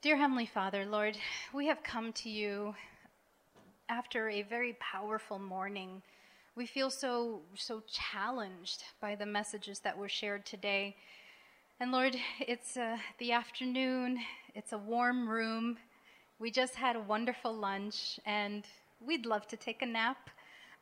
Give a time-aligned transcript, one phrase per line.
[0.00, 1.18] Dear Heavenly Father, Lord,
[1.52, 2.76] we have come to you
[3.88, 6.02] after a very powerful morning.
[6.54, 10.94] We feel so so challenged by the messages that were shared today.
[11.80, 14.20] And Lord, it's uh, the afternoon.
[14.54, 15.78] It's a warm room.
[16.38, 18.64] We just had a wonderful lunch, and
[19.04, 20.30] we'd love to take a nap.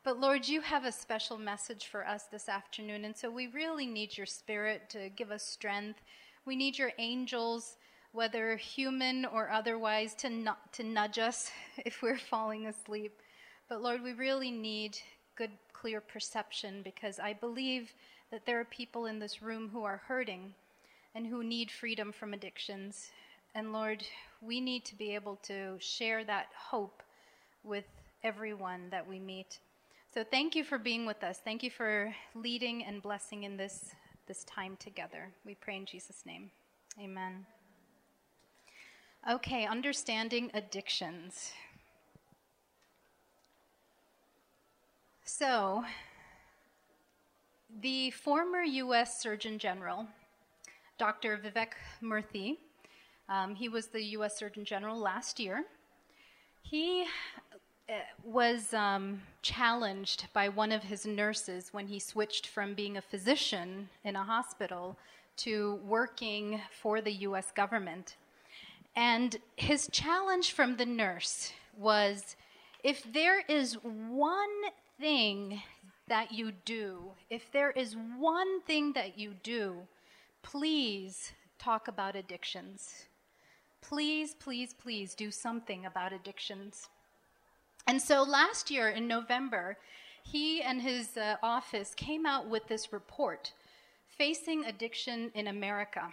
[0.03, 3.87] But Lord, you have a special message for us this afternoon, and so we really
[3.87, 6.01] need your spirit to give us strength.
[6.45, 7.77] We need your angels
[8.17, 11.51] whether human or otherwise, to, to nudge us
[11.85, 13.21] if we're falling asleep.
[13.69, 14.97] But Lord, we really need
[15.35, 17.93] good, clear perception because I believe
[18.31, 20.55] that there are people in this room who are hurting
[21.13, 23.11] and who need freedom from addictions.
[23.53, 24.03] And Lord,
[24.41, 27.03] we need to be able to share that hope
[27.63, 27.85] with
[28.23, 29.59] everyone that we meet.
[30.11, 31.39] So thank you for being with us.
[31.43, 33.93] Thank you for leading and blessing in this,
[34.25, 35.29] this time together.
[35.45, 36.49] We pray in Jesus' name.
[36.99, 37.45] Amen.
[39.29, 41.51] Okay, understanding addictions.
[45.25, 45.83] So,
[47.81, 50.07] the former US Surgeon General,
[50.97, 51.37] Dr.
[51.37, 52.55] Vivek Murthy,
[53.27, 55.65] um, he was the US Surgeon General last year.
[56.61, 57.03] He
[57.89, 63.01] uh, was um, challenged by one of his nurses when he switched from being a
[63.01, 64.97] physician in a hospital
[65.35, 68.15] to working for the US government.
[68.97, 72.35] And his challenge from the nurse was
[72.83, 74.49] if there is one
[74.99, 75.61] thing
[76.07, 79.75] that you do, if there is one thing that you do,
[80.41, 83.05] please talk about addictions.
[83.81, 86.89] Please, please, please do something about addictions.
[87.85, 89.77] And so last year in November,
[90.23, 93.53] he and his uh, office came out with this report
[94.07, 96.11] Facing Addiction in America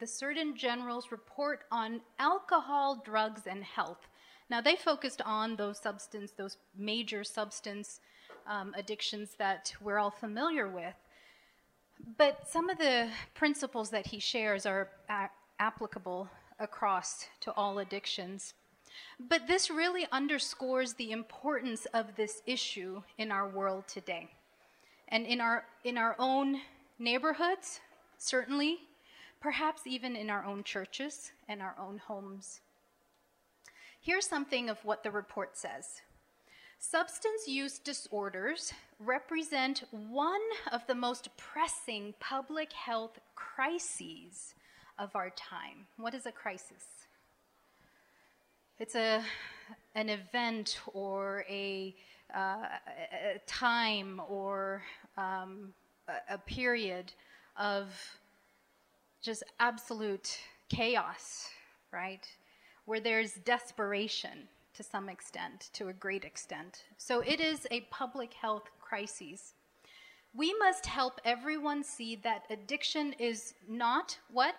[0.00, 4.08] the Surgeon General's report on alcohol, drugs, and health.
[4.48, 8.00] Now, they focused on those substance, those major substance
[8.48, 10.94] um, addictions that we're all familiar with.
[12.16, 18.54] But some of the principles that he shares are a- applicable across to all addictions.
[19.20, 24.30] But this really underscores the importance of this issue in our world today.
[25.08, 26.60] And in our, in our own
[26.98, 27.80] neighborhoods,
[28.16, 28.78] certainly,
[29.40, 32.60] perhaps even in our own churches and our own homes.
[34.00, 36.02] Here's something of what the report says
[36.78, 40.40] Substance use disorders represent one
[40.72, 44.54] of the most pressing public health crises
[44.98, 45.86] of our time.
[45.98, 46.84] What is a crisis?
[48.78, 49.22] It's a,
[49.94, 51.94] an event or a,
[52.34, 52.64] uh,
[53.34, 54.82] a time or
[55.18, 55.74] um,
[56.08, 57.12] a, a period
[57.58, 57.88] of
[59.22, 60.38] just absolute
[60.68, 61.48] chaos,
[61.92, 62.26] right?
[62.86, 66.84] Where there's desperation to some extent, to a great extent.
[66.96, 69.54] So it is a public health crisis.
[70.34, 74.54] We must help everyone see that addiction is not what?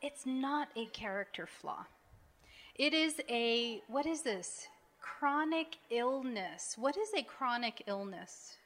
[0.00, 1.84] It's not a character flaw.
[2.76, 4.68] It is a, what is this?
[5.00, 6.76] Chronic illness.
[6.78, 8.56] What is a chronic illness?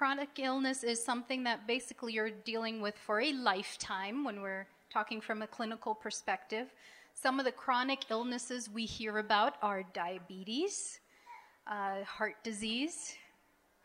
[0.00, 5.20] Chronic illness is something that basically you're dealing with for a lifetime when we're talking
[5.20, 6.68] from a clinical perspective.
[7.12, 11.00] Some of the chronic illnesses we hear about are diabetes,
[11.66, 13.12] uh, heart disease,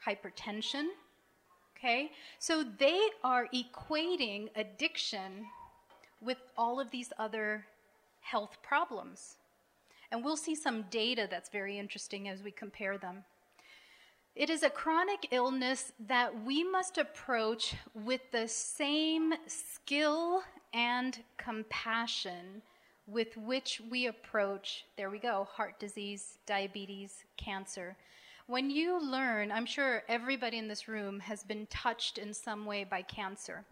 [0.08, 0.86] hypertension.
[1.78, 2.14] Okay?
[2.40, 5.46] So they are equating addiction
[6.22, 7.66] with all of these other
[8.22, 9.36] health problems.
[10.14, 13.26] And we'll see some data that's very interesting as we compare them.
[14.36, 22.62] It is a chronic illness that we must approach with the same skill and compassion
[23.08, 27.96] with which we approach, there we go, heart disease, diabetes, cancer.
[28.48, 32.84] When you learn, I'm sure everybody in this room has been touched in some way
[32.84, 33.64] by cancer.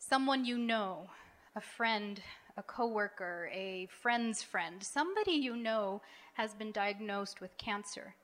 [0.00, 1.08] Someone you know,
[1.54, 2.20] a friend,
[2.56, 6.02] a coworker, a friend's friend, somebody you know
[6.32, 8.16] has been diagnosed with cancer.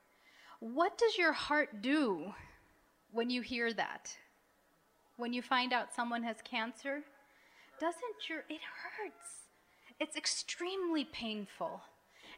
[0.61, 2.35] What does your heart do
[3.11, 4.15] when you hear that?
[5.17, 7.01] When you find out someone has cancer?
[7.79, 9.47] Doesn't your, it hurts.
[9.99, 11.81] It's extremely painful.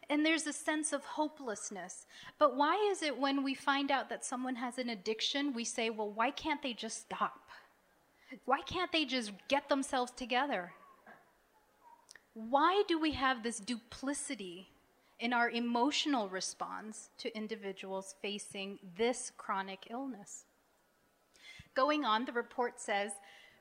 [0.10, 2.08] And there's a sense of hopelessness.
[2.40, 5.90] But why is it when we find out that someone has an addiction, we say,
[5.90, 7.42] well, why can't they just stop?
[8.46, 10.72] Why can't they just get themselves together?
[12.34, 14.70] Why do we have this duplicity
[15.20, 20.46] in our emotional response to individuals facing this chronic illness.
[21.76, 23.12] Going on, the report says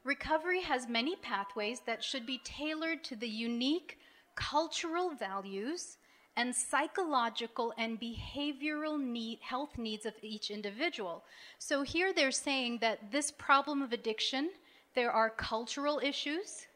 [0.04, 3.98] Recovery has many pathways that should be tailored to the unique
[4.34, 5.98] cultural values
[6.36, 11.22] and psychological and behavioral need, health needs of each individual.
[11.58, 14.50] So here they're saying that this problem of addiction,
[14.94, 16.66] there are cultural issues,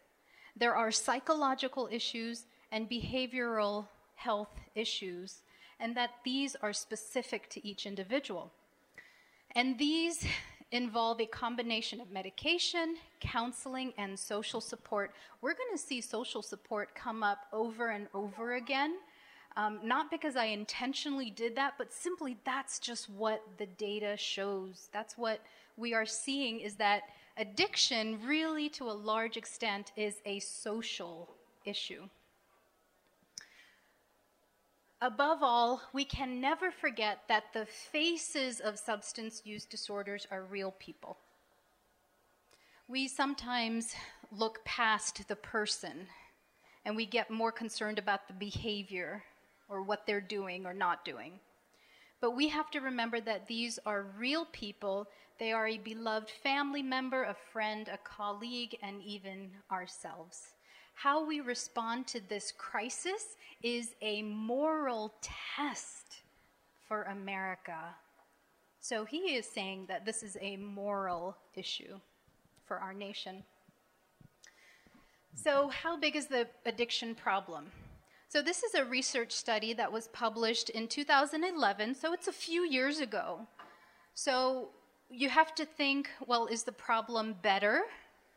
[0.57, 3.87] there are psychological issues, and behavioral
[4.17, 5.43] health issues,
[5.79, 8.51] and that these are specific to each individual.
[9.55, 10.27] And these
[10.73, 15.13] involve a combination of medication, counseling, and social support.
[15.41, 18.97] We're going to see social support come up over and over again.
[19.57, 24.91] Um, not because I intentionally did that, but simply that's just what the data shows.
[24.93, 25.41] That's what
[25.77, 27.05] we are seeing is that
[27.39, 31.31] addiction, really to a large extent, is a social
[31.65, 32.03] issue.
[35.03, 40.71] Above all, we can never forget that the faces of substance use disorders are real
[40.79, 41.19] people.
[42.89, 43.95] We sometimes
[44.33, 46.07] look past the person
[46.87, 49.23] and we get more concerned about the behavior
[49.69, 51.41] or what they're doing or not doing.
[52.23, 55.09] But we have to remember that these are real people.
[55.39, 60.55] They are a beloved family member, a friend, a colleague, and even ourselves
[60.97, 66.23] how we respond to this crisis is a moral test
[66.89, 67.95] for America.
[68.81, 72.01] So he is saying that this is a moral issue
[72.65, 73.45] for our nation.
[75.35, 77.67] So, how big is the addiction problem?
[78.29, 82.63] So, this is a research study that was published in 2011, so it's a few
[82.63, 83.47] years ago.
[84.15, 84.71] So,
[85.11, 87.83] you have to think well, is the problem better?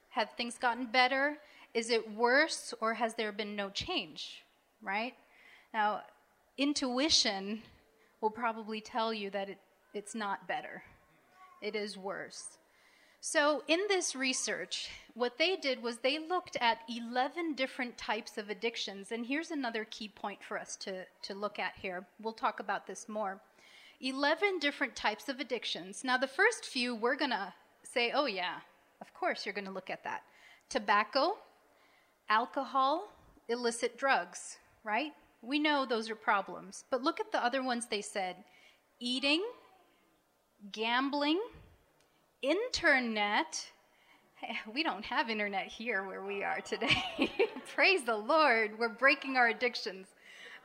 [0.10, 1.38] Have things gotten better?
[1.74, 4.44] Is it worse or has there been no change?
[4.82, 5.14] Right?
[5.74, 6.02] Now,
[6.58, 7.62] intuition
[8.22, 9.60] will probably tell you that it,
[9.94, 10.84] it's not better,
[11.62, 12.58] it is worse.
[13.22, 18.50] So, in this research, what they did was they looked at 11 different types of
[18.50, 19.12] addictions.
[19.12, 22.08] And here's another key point for us to, to look at here.
[22.22, 23.42] We'll talk about this more.
[24.00, 26.06] 11 different types of addictions.
[26.06, 28.60] Now, the first few, we're going to say, oh, yeah,
[29.02, 30.22] of course you're going to look at that.
[30.70, 31.36] Tobacco,
[32.30, 33.10] alcohol,
[33.48, 35.12] illicit drugs, right?
[35.42, 36.86] We know those are problems.
[36.90, 38.38] But look at the other ones they said
[39.00, 39.44] eating,
[40.72, 41.40] gambling,
[42.42, 43.66] internet.
[44.74, 47.04] We don't have internet here where we are today.
[47.76, 48.80] Praise the Lord.
[48.80, 50.08] We're breaking our addictions.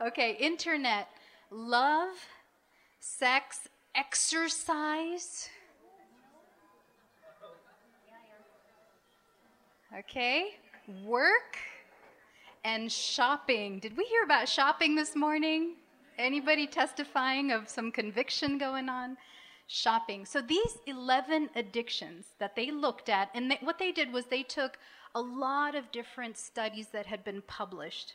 [0.00, 1.08] Okay, internet,
[1.50, 2.14] love,
[3.00, 5.48] sex, exercise.
[9.98, 10.56] Okay,
[11.04, 11.58] work
[12.64, 13.78] and shopping.
[13.78, 15.76] Did we hear about shopping this morning?
[16.18, 19.16] Anybody testifying of some conviction going on?
[19.66, 20.24] Shopping.
[20.26, 24.42] So these 11 addictions that they looked at, and they, what they did was they
[24.42, 24.78] took
[25.14, 28.14] a lot of different studies that had been published.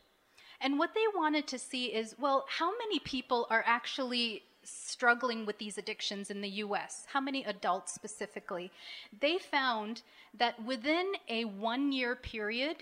[0.62, 5.58] And what they wanted to see is well, how many people are actually struggling with
[5.58, 8.72] these addictions in the US, how many adults specifically,
[9.20, 10.02] they found
[10.38, 12.78] that within a one year period,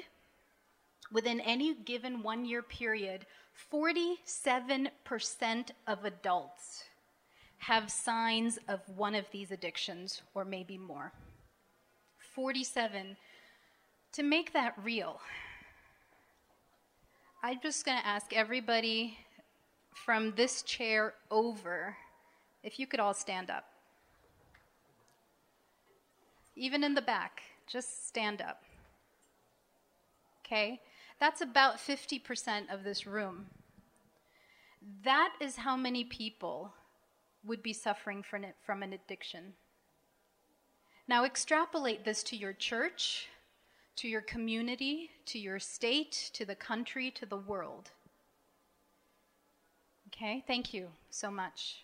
[1.11, 3.25] within any given one year period,
[3.71, 4.89] 47%
[5.87, 6.83] of adults
[7.59, 11.11] have signs of one of these addictions or maybe more.
[12.35, 13.17] 47.
[14.13, 15.19] To make that real,
[17.43, 19.17] I'm just going to ask everybody
[20.05, 21.97] from this chair over,
[22.63, 23.65] if you could all stand up.
[26.55, 28.63] Even in the back, just stand up.
[30.45, 30.81] Okay?
[31.19, 33.47] That's about 50% of this room.
[35.03, 36.73] That is how many people
[37.43, 39.53] would be suffering from an addiction.
[41.07, 43.27] Now, extrapolate this to your church,
[43.97, 47.91] to your community, to your state, to the country, to the world.
[50.07, 51.83] Okay, thank you so much.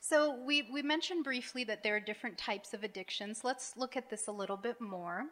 [0.00, 3.44] So, we, we mentioned briefly that there are different types of addictions.
[3.44, 5.26] Let's look at this a little bit more.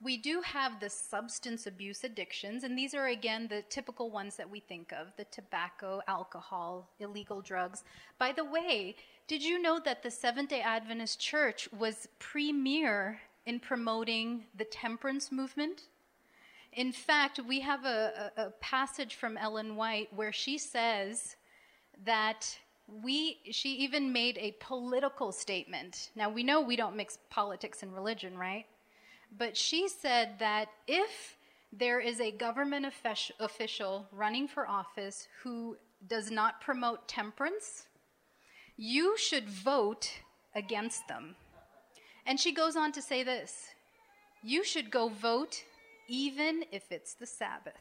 [0.00, 4.50] We do have the substance abuse addictions, and these are again the typical ones that
[4.50, 7.84] we think of the tobacco, alcohol, illegal drugs.
[8.18, 8.96] By the way,
[9.28, 15.30] did you know that the Seventh day Adventist Church was premier in promoting the temperance
[15.30, 15.82] movement?
[16.72, 21.36] In fact, we have a, a, passage from Ellen White where she says
[22.04, 22.58] that
[23.02, 26.10] we she even made a political statement.
[26.16, 28.64] Now we know we don't mix politics and religion, right?
[29.36, 31.36] But she said that if
[31.72, 32.86] there is a government
[33.40, 35.76] official running for office who
[36.06, 37.86] does not promote temperance,
[38.76, 40.10] you should vote
[40.54, 41.34] against them.
[42.26, 43.68] And she goes on to say this
[44.42, 45.64] You should go vote
[46.08, 47.80] even if it's the Sabbath.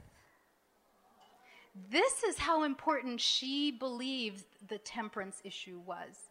[1.89, 6.29] This is how important she believes the temperance issue was.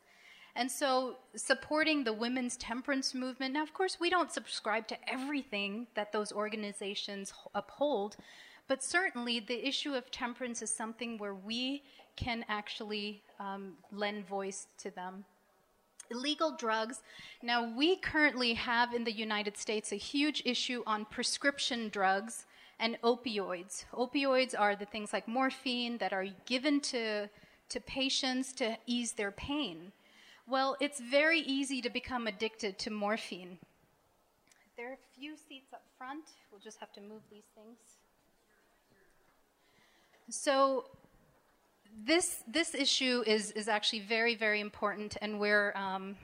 [0.56, 5.86] And so, supporting the women's temperance movement, now, of course, we don't subscribe to everything
[5.94, 8.16] that those organizations uphold,
[8.66, 11.84] but certainly the issue of temperance is something where we
[12.16, 15.24] can actually um, lend voice to them.
[16.10, 17.02] Illegal drugs.
[17.42, 22.46] Now, we currently have in the United States a huge issue on prescription drugs
[22.80, 23.84] and opioids.
[23.92, 27.28] Opioids are the things like morphine that are given to,
[27.68, 29.92] to patients to ease their pain.
[30.48, 33.58] Well, it's very easy to become addicted to morphine.
[34.76, 36.24] There are a few seats up front.
[36.50, 37.78] We'll just have to move these things.
[40.28, 40.86] So,
[42.04, 46.16] this this issue is is actually very very important, and we're um,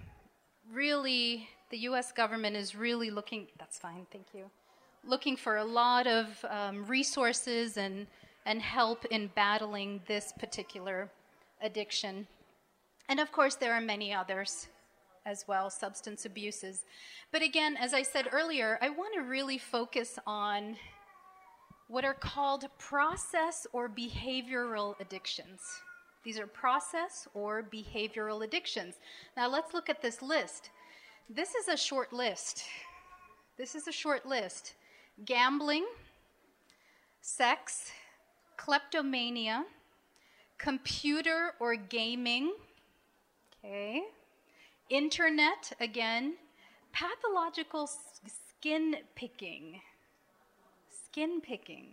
[0.72, 2.12] really the U.S.
[2.12, 3.46] government is really looking.
[3.58, 4.50] That's fine, thank you.
[5.04, 8.06] Looking for a lot of um, resources and
[8.44, 11.10] and help in battling this particular
[11.60, 12.26] addiction.
[13.08, 14.68] And of course, there are many others
[15.24, 16.84] as well, substance abuses.
[17.32, 20.76] But again, as I said earlier, I want to really focus on
[21.88, 25.60] what are called process or behavioral addictions.
[26.24, 28.96] These are process or behavioral addictions.
[29.36, 30.70] Now let's look at this list.
[31.30, 32.64] This is a short list.
[33.56, 34.74] This is a short list
[35.24, 35.86] gambling,
[37.20, 37.90] sex,
[38.56, 39.64] kleptomania,
[40.58, 42.52] computer or gaming,
[43.66, 44.04] Okay.
[44.90, 46.34] Internet, again.
[46.92, 49.80] Pathological skin picking.
[51.16, 51.86] Skin picking.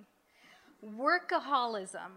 [0.99, 2.11] Workaholism.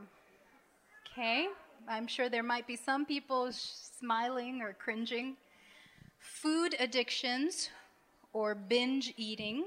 [1.07, 1.47] Okay.
[1.87, 5.37] I'm sure there might be some people smiling or cringing.
[6.19, 7.71] Food addictions
[8.33, 9.67] or binge eating.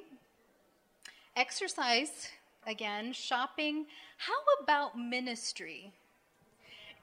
[1.37, 2.27] Exercise,
[2.67, 3.85] again, shopping.
[4.17, 5.93] How about ministry?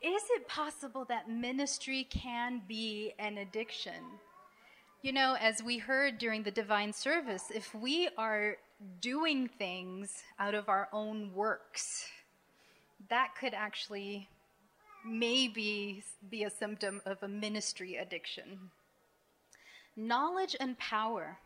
[0.02, 4.05] is it possible that ministry can be an addiction?
[5.00, 8.59] You know, as we heard during the divine service, if we are
[9.00, 12.06] doing things out of our own works,
[13.09, 14.28] that could actually
[15.04, 18.71] maybe be a symptom of a ministry addiction.
[19.97, 21.38] Knowledge and power.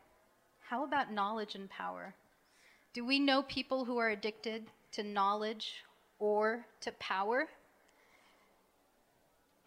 [0.69, 2.15] How about knowledge and power?
[2.93, 5.75] Do we know people who are addicted to knowledge
[6.19, 7.49] or to power?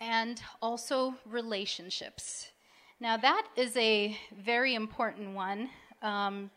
[0.03, 2.51] and also relationships.
[2.99, 5.69] Now, that is a very important one.
[6.01, 6.51] Um,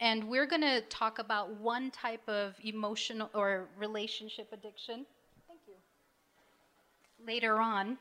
[0.00, 5.04] and we're going to talk about one type of emotional or relationship addiction.
[5.46, 5.74] Thank you.
[7.26, 7.98] Later on.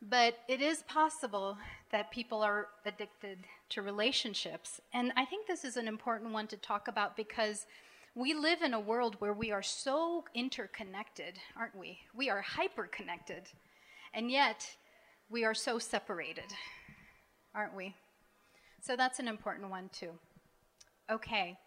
[0.00, 1.58] But it is possible
[1.90, 4.80] that people are addicted to relationships.
[4.94, 7.66] And I think this is an important one to talk about because
[8.14, 11.98] we live in a world where we are so interconnected, aren't we?
[12.14, 13.42] We are hyper connected.
[14.14, 14.68] And yet,
[15.28, 16.52] we are so separated,
[17.54, 17.94] aren't we?
[18.80, 20.10] So that's an important one, too.
[21.10, 21.58] Okay.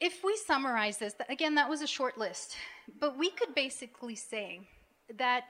[0.00, 2.56] If we summarize this, again, that was a short list,
[3.00, 4.60] but we could basically say
[5.16, 5.44] that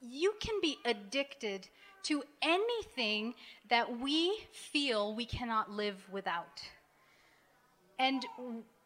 [0.00, 1.68] you can be addicted
[2.04, 3.34] to anything
[3.70, 6.62] that we feel we cannot live without.
[7.98, 8.24] And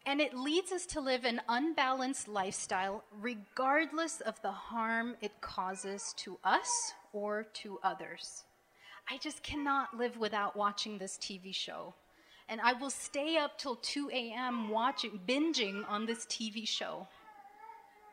[0.07, 6.15] and it leads us to live an unbalanced lifestyle regardless of the harm it causes
[6.19, 8.45] to us or to others.
[9.11, 11.95] I just cannot live without watching this TV show.
[12.49, 14.71] And I will stay up till 2 a.m.
[14.71, 17.07] watching, binging on this TV show.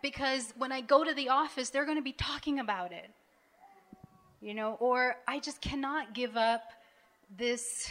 [0.02, 3.10] Because when I go to the office, they're going to be talking about it.
[4.42, 6.64] You know, or I just cannot give up
[7.38, 7.90] this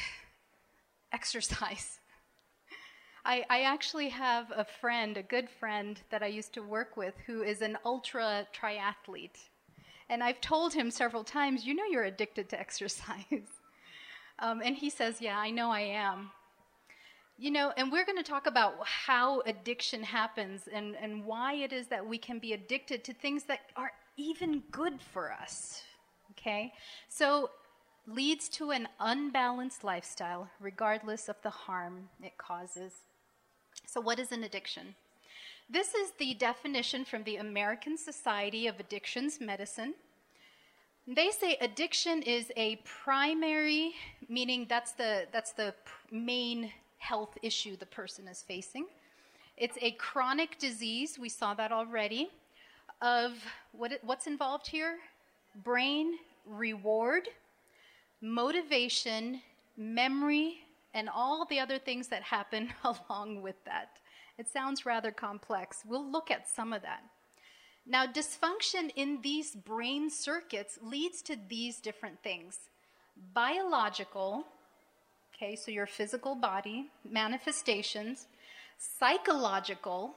[1.12, 1.98] exercise
[3.24, 7.14] I, I actually have a friend, a good friend that I used to work with,
[7.26, 9.48] who is an ultra triathlete.
[10.10, 13.48] And I've told him several times, you know, you're addicted to exercise.
[14.44, 16.30] Um, and he says, yeah, I know I am.
[17.38, 21.72] You know, and we're going to talk about how addiction happens and, and why it
[21.72, 25.82] is that we can be addicted to things that are even good for us.
[26.32, 26.74] Okay?
[27.08, 27.50] So,
[28.06, 32.92] leads to an unbalanced lifestyle, regardless of the harm it causes.
[33.86, 34.94] So, what is an addiction?
[35.70, 39.94] This is the definition from the American Society of Addictions Medicine.
[41.06, 43.92] They say addiction is a primary,
[44.28, 45.74] meaning that's the, that's the
[46.10, 48.86] main health issue the person is facing.
[49.58, 52.30] It's a chronic disease, we saw that already,
[53.02, 53.32] of
[53.72, 54.96] what, what's involved here?
[55.62, 56.14] Brain
[56.46, 57.28] reward,
[58.22, 59.42] motivation,
[59.76, 60.60] memory,
[60.94, 63.98] and all the other things that happen along with that.
[64.38, 65.82] It sounds rather complex.
[65.86, 67.02] We'll look at some of that.
[67.86, 72.58] Now, dysfunction in these brain circuits leads to these different things.
[73.34, 74.46] Biological,
[75.34, 78.26] okay, so your physical body, manifestations,
[78.78, 80.14] psychological,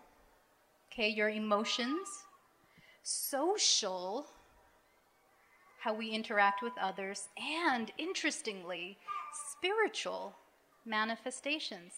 [0.91, 2.23] okay, your emotions,
[3.03, 4.27] social,
[5.79, 8.97] how we interact with others, and interestingly,
[9.51, 10.35] spiritual
[10.85, 11.93] manifestations.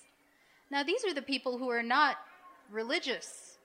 [0.71, 2.17] Now, these are the people who are not
[2.71, 3.58] religious,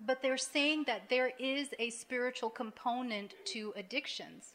[0.00, 4.54] but they're saying that there is a spiritual component to addictions.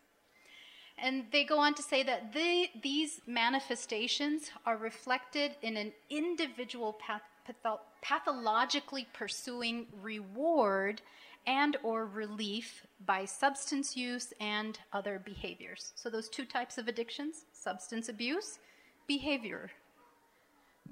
[1.01, 2.34] And they go on to say that
[2.81, 11.01] these manifestations are reflected in an individual path, patho- pathologically pursuing reward
[11.48, 15.93] and or relief by substance use and other behaviors.
[15.96, 18.60] So those two types of addictions, substance abuse,
[19.08, 19.72] behavior.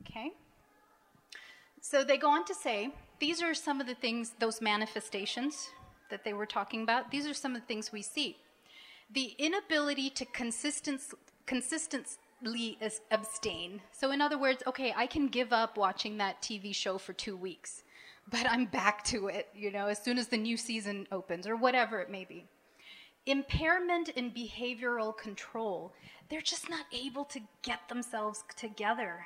[0.01, 0.31] Okay?
[1.81, 5.69] So they go on to say these are some of the things, those manifestations
[6.09, 7.11] that they were talking about.
[7.11, 8.37] These are some of the things we see.
[9.11, 11.01] The inability to consistent,
[11.45, 12.77] consistently
[13.11, 13.81] abstain.
[13.91, 17.35] So, in other words, okay, I can give up watching that TV show for two
[17.35, 17.83] weeks,
[18.29, 21.55] but I'm back to it, you know, as soon as the new season opens or
[21.55, 22.45] whatever it may be.
[23.25, 25.93] Impairment in behavioral control.
[26.29, 29.25] They're just not able to get themselves together.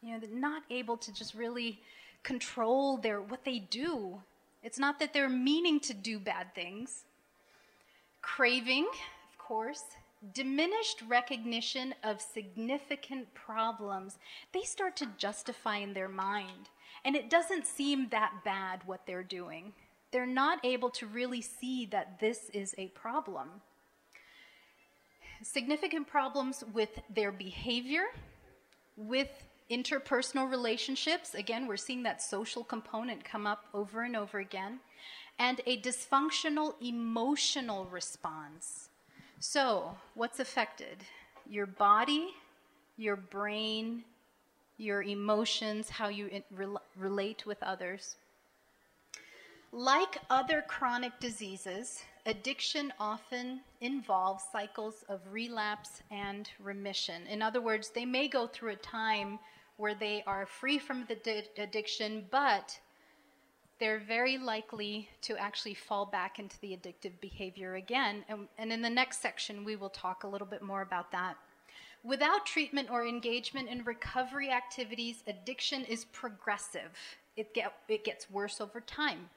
[0.00, 1.80] You know, they're not able to just really
[2.22, 4.22] control their what they do.
[4.62, 7.04] It's not that they're meaning to do bad things.
[8.20, 8.86] Craving,
[9.32, 9.82] of course,
[10.34, 14.18] diminished recognition of significant problems.
[14.52, 16.70] They start to justify in their mind,
[17.04, 19.72] and it doesn't seem that bad what they're doing.
[20.12, 23.48] They're not able to really see that this is a problem.
[25.42, 28.04] Significant problems with their behavior,
[28.96, 29.30] with
[29.72, 34.80] interpersonal relationships, again, we're seeing that social component come up over and over again,
[35.38, 38.90] and a dysfunctional emotional response.
[39.40, 40.98] So, what's affected?
[41.48, 42.28] Your body,
[42.98, 44.04] your brain,
[44.76, 46.42] your emotions, how you
[46.96, 48.16] relate with others.
[49.72, 57.26] Like other chronic diseases, addiction often involves cycles of relapse and remission.
[57.26, 59.38] In other words, they may go through a time
[59.76, 62.78] where they are free from the di- addiction, but
[63.78, 68.24] they're very likely to actually fall back into the addictive behavior again.
[68.28, 71.36] And, and, in the next section, we will talk a little bit more about that.
[72.04, 76.92] Without treatment or engagement in recovery activities, addiction is progressive.
[77.36, 79.30] It, get, it gets worse over time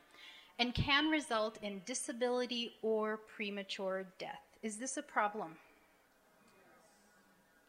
[0.59, 4.41] and can result in disability or premature death.
[4.63, 5.55] Is this a problem?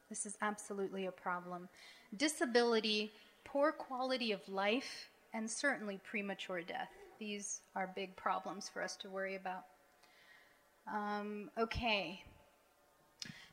[0.08, 1.68] This is absolutely a problem
[2.16, 3.12] disability,
[3.44, 6.90] poor quality of life, and certainly premature death.
[7.18, 9.64] These are big problems for us to worry about.
[10.92, 12.22] Um, okay.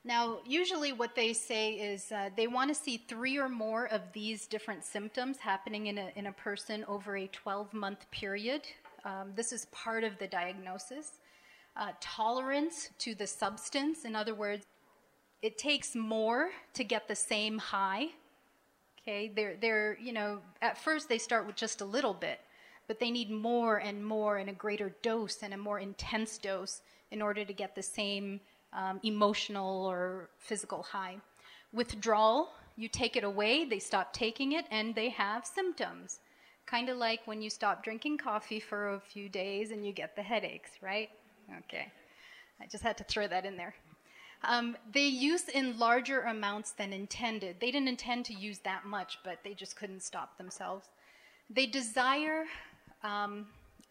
[0.05, 4.01] Now, usually what they say is uh, they want to see three or more of
[4.11, 8.61] these different symptoms happening in a, in a person over a 12 month period.
[9.05, 11.19] Um, this is part of the diagnosis.
[11.75, 14.65] Uh, tolerance to the substance, in other words,
[15.43, 18.07] it takes more to get the same high
[19.03, 22.39] Okay, they're, they're, you know, at first they start with just a little bit,
[22.87, 26.81] but they need more and more and a greater dose and a more intense dose
[27.11, 28.39] in order to get the same
[28.71, 31.17] um, emotional or physical high.
[31.73, 36.21] Withdrawal, you take it away, they stop taking it, and they have symptoms.
[36.65, 40.15] Kind of like when you stop drinking coffee for a few days and you get
[40.15, 41.09] the headaches, right?
[41.65, 41.91] Okay.
[42.61, 43.75] I just had to throw that in there.
[44.43, 47.57] Um, they use in larger amounts than intended.
[47.61, 50.87] They didn't intend to use that much, but they just couldn't stop themselves.
[51.49, 52.43] They desire
[53.03, 53.47] um,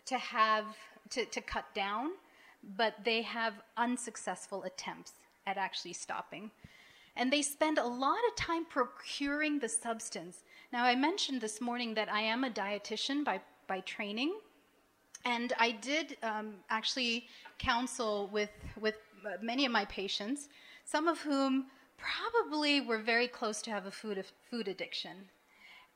[0.07, 0.67] to have
[1.11, 2.11] to, to cut down,
[2.77, 5.13] but they have unsuccessful attempts
[5.47, 6.51] at actually stopping.
[7.17, 10.45] And they spend a lot of time procuring the substance.
[10.73, 14.35] Now, I mentioned this morning that I am a dietitian by, by training,
[15.25, 17.27] and I did um, actually
[17.59, 18.97] counsel with, with
[19.43, 20.49] many of my patients,
[20.85, 25.29] some of whom probably were very close to have a food, food addiction.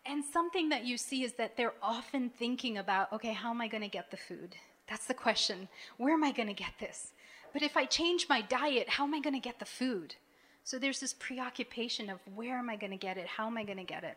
[0.05, 3.69] And something that you see is that they're often thinking about, okay, how am I
[3.69, 4.55] going to get the food?
[4.89, 5.69] That's the question.
[5.97, 7.13] Where am I going to get this?
[7.53, 10.15] But if I change my diet, how am I going to get the food?
[10.63, 13.27] So there's this preoccupation of where am I going to get it?
[13.27, 14.17] How am I going to get it?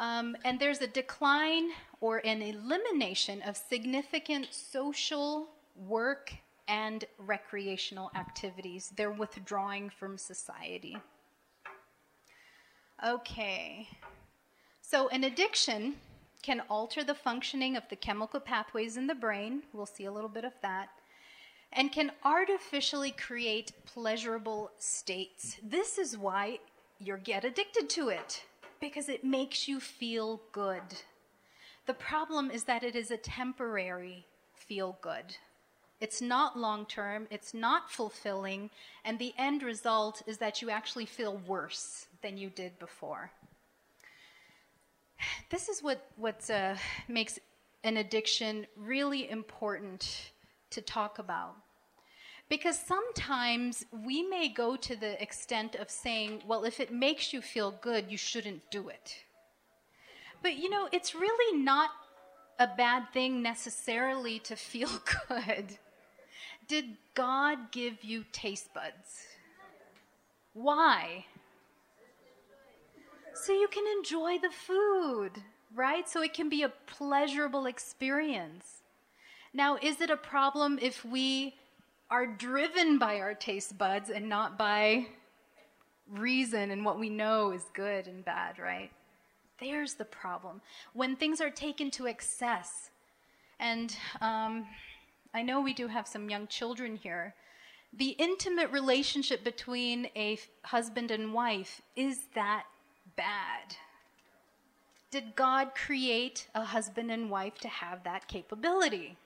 [0.00, 6.32] Um, and there's a decline or an elimination of significant social, work,
[6.68, 8.92] and recreational activities.
[8.94, 10.98] They're withdrawing from society.
[13.04, 13.88] Okay,
[14.82, 15.96] so an addiction
[16.42, 19.62] can alter the functioning of the chemical pathways in the brain.
[19.72, 20.88] We'll see a little bit of that.
[21.72, 25.56] And can artificially create pleasurable states.
[25.62, 26.60] This is why
[26.98, 28.42] you get addicted to it,
[28.80, 30.82] because it makes you feel good.
[31.86, 35.36] The problem is that it is a temporary feel good.
[36.00, 38.70] It's not long term, it's not fulfilling,
[39.04, 43.32] and the end result is that you actually feel worse than you did before
[45.50, 46.74] this is what what uh,
[47.08, 47.38] makes
[47.84, 50.32] an addiction really important
[50.70, 51.54] to talk about.
[52.48, 57.42] Because sometimes we may go to the extent of saying, well, if it makes you
[57.42, 59.16] feel good, you shouldn't do it.
[60.42, 61.90] But you know, it's really not
[62.58, 64.90] a bad thing necessarily to feel
[65.28, 65.78] good.
[66.68, 69.24] Did God give you taste buds?
[70.52, 71.24] Why?
[73.44, 75.30] so you can enjoy the food,
[75.74, 76.08] right?
[76.08, 78.82] So it can be a pleasurable experience.
[79.54, 81.54] Now, is it a problem if we
[82.10, 85.06] are driven by our taste buds and not by
[86.10, 88.90] reason and what we know is good and bad, right?
[89.60, 90.60] There's the problem.
[90.92, 92.90] When things are taken to excess,
[93.60, 94.66] and um,
[95.34, 97.34] I know we do have some young children here,
[97.92, 102.64] the intimate relationship between a husband and wife is that
[103.16, 103.76] bad.
[105.10, 109.16] Did God create a husband and wife to have that capability?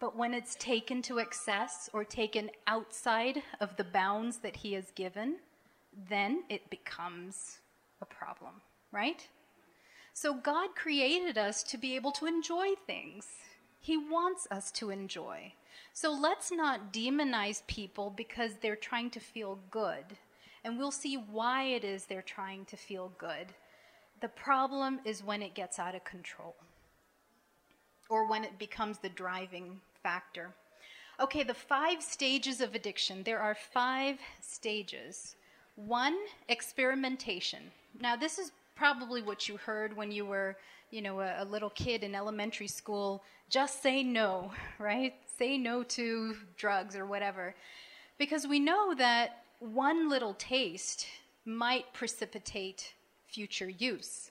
[0.00, 4.90] But when it's taken to excess or taken outside of the bounds that He has
[4.90, 5.36] given,
[6.08, 7.58] then it becomes
[8.02, 8.54] a problem,
[8.90, 9.28] right?
[10.12, 13.26] So God created us to be able to enjoy things.
[13.84, 15.52] He wants us to enjoy.
[15.92, 20.06] So let's not demonize people because they're trying to feel good
[20.64, 23.48] and we'll see why it is they're trying to feel good.
[24.22, 26.54] The problem is when it gets out of control
[28.08, 30.54] or when it becomes the driving factor.
[31.20, 33.22] Okay, the five stages of addiction.
[33.22, 35.36] There are five stages.
[35.76, 36.16] One,
[36.48, 37.70] experimentation.
[38.00, 40.56] Now, this is probably what you heard when you were,
[40.90, 43.22] you know, a, a, little kid in elementary school.
[43.50, 45.14] Just say no, right?
[45.38, 47.54] Say no to drugs or whatever.
[48.18, 51.06] Because we know that one little taste
[51.44, 52.94] might precipitate
[53.26, 54.30] future use.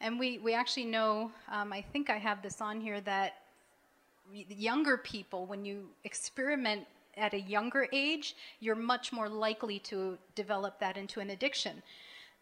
[0.00, 3.34] And we, we actually know, um, I think I have this on here, that
[4.32, 10.80] younger people, when you experiment at a younger age, you're much more likely to develop
[10.80, 11.82] that into an addiction.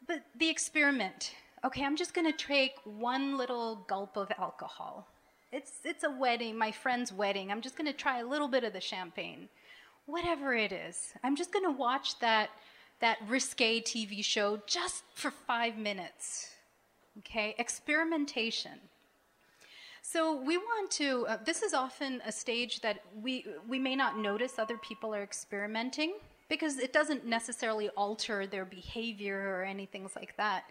[0.06, 5.08] But the experiment, okay, I'm just going to take one little gulp of alcohol.
[5.52, 7.50] It's, it's a wedding, my friend's wedding.
[7.50, 9.48] I'm just going to try a little bit of the champagne
[10.06, 11.14] whatever it is.
[11.22, 12.50] I'm just going to watch that,
[13.00, 16.50] that risque TV show just for five minutes.
[17.18, 18.72] Okay, experimentation.
[20.00, 24.18] So we want to, uh, this is often a stage that we, we may not
[24.18, 26.14] notice other people are experimenting
[26.48, 30.64] because it doesn't necessarily alter their behavior or anything like that.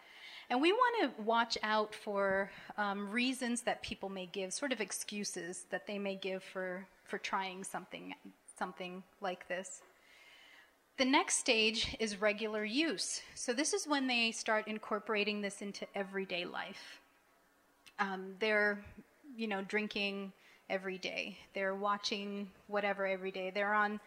[0.52, 4.82] And we want to watch out for um, reasons that people may give, sort of
[4.82, 8.14] excuses that they may give for, for trying something
[8.60, 9.82] something like this.
[10.98, 13.22] The next stage is regular use.
[13.34, 17.00] So, this is when they start incorporating this into everyday life.
[17.98, 18.84] Um, they're,
[19.38, 20.34] you know, drinking
[20.70, 21.38] every day.
[21.54, 23.52] They're watching whatever every day.
[23.56, 24.02] They're on,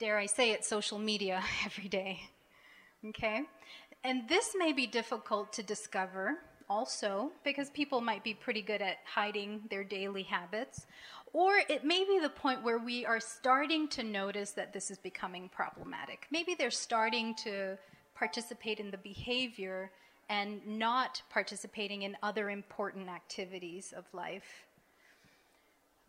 [0.00, 2.20] dare I say it, social media every day.
[3.10, 3.42] Okay?
[4.04, 6.36] And this may be difficult to discover
[6.68, 10.86] also because people might be pretty good at hiding their daily habits.
[11.32, 14.98] Or it may be the point where we are starting to notice that this is
[14.98, 16.26] becoming problematic.
[16.30, 17.78] Maybe they're starting to
[18.14, 19.90] participate in the behavior
[20.28, 24.66] and not participating in other important activities of life.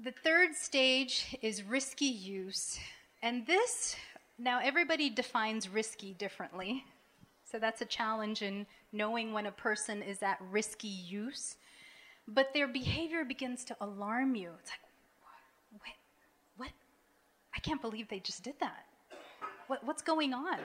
[0.04, 2.78] The third stage is risky use.
[3.24, 3.96] And this,
[4.38, 6.84] now everybody defines risky differently.
[7.50, 11.58] So that's a challenge in knowing when a person is at risky use.
[12.28, 14.52] But their behavior begins to alarm you.
[14.60, 14.80] It's like,
[15.72, 15.94] what?
[16.58, 16.72] What?
[17.56, 18.86] I can't believe they just did that.
[19.68, 20.60] What, what's going on?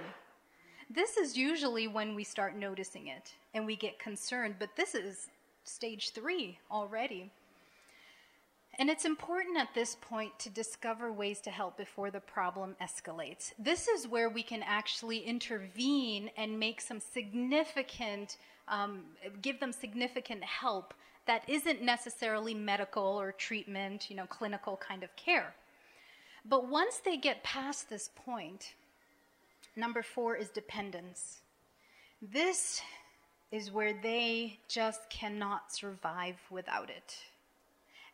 [0.88, 5.28] This is usually when we start noticing it and we get concerned, but this is
[5.64, 7.30] stage three already.
[8.80, 13.52] And it's important at this point to discover ways to help before the problem escalates.
[13.58, 18.38] This is where we can actually intervene and make some significant,
[18.68, 19.02] um,
[19.42, 20.94] give them significant help
[21.26, 25.52] that isn't necessarily medical or treatment, you know, clinical kind of care.
[26.46, 28.72] But once they get past this point,
[29.76, 31.40] number four is dependence.
[32.22, 32.80] This
[33.52, 37.18] is where they just cannot survive without it.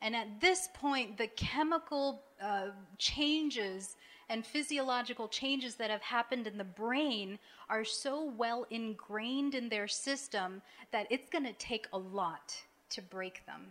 [0.03, 3.97] And at this point, the chemical uh, changes
[4.29, 7.39] and physiological changes that have happened in the brain
[7.71, 12.55] are so well ingrained in their system that it's going to take a lot
[12.91, 13.67] to break them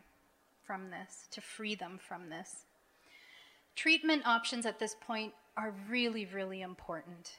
[0.66, 2.66] from this, to free them from this.
[3.76, 7.32] Treatment options at this point are really, really important.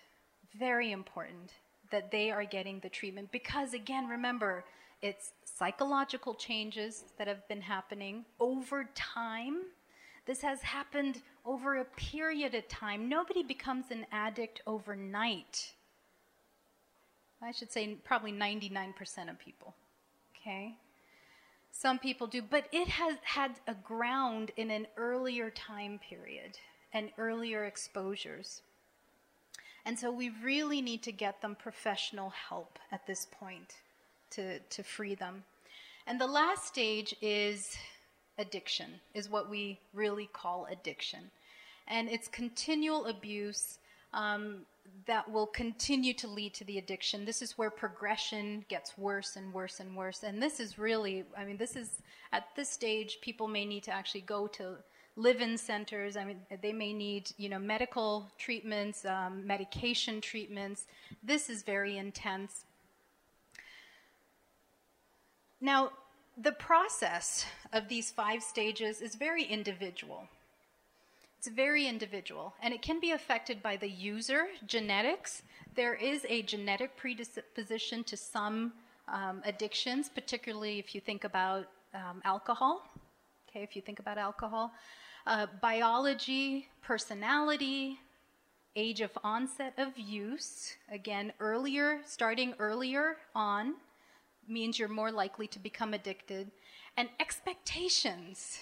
[0.58, 1.52] Very important
[1.90, 4.64] that they are getting the treatment because, again, remember,
[5.02, 9.62] it's psychological changes that have been happening over time.
[10.26, 13.08] This has happened over a period of time.
[13.08, 15.72] Nobody becomes an addict overnight.
[17.40, 19.74] I should say probably 99% of people.
[20.36, 20.74] Okay?
[21.70, 26.58] Some people do, but it has had a ground in an earlier time period
[26.92, 28.62] and earlier exposures.
[29.84, 33.76] And so we really need to get them professional help at this point
[34.30, 35.44] to, to free them.
[36.06, 37.76] And the last stage is
[38.38, 41.30] addiction, is what we really call addiction.
[41.88, 43.78] And it's continual abuse
[44.12, 44.66] um,
[45.06, 47.24] that will continue to lead to the addiction.
[47.24, 50.22] This is where progression gets worse and worse and worse.
[50.22, 53.92] And this is really, I mean, this is, at this stage, people may need to
[53.92, 54.76] actually go to
[55.16, 56.16] live-in centers.
[56.16, 60.86] I mean, they may need, you know, medical treatments, um, medication treatments.
[61.22, 62.65] This is very intense.
[65.60, 65.90] Now,
[66.36, 70.28] the process of these five stages is very individual.
[71.38, 75.42] It's very individual, and it can be affected by the user, genetics.
[75.74, 78.72] There is a genetic predisposition to some
[79.08, 82.82] um, addictions, particularly if you think about um, alcohol.
[83.48, 84.72] Okay, if you think about alcohol,
[85.26, 87.98] uh, biology, personality,
[88.74, 90.74] age of onset of use.
[90.90, 93.74] Again, earlier, starting earlier on,
[94.48, 96.50] means you're more likely to become addicted.
[96.96, 98.60] And expectations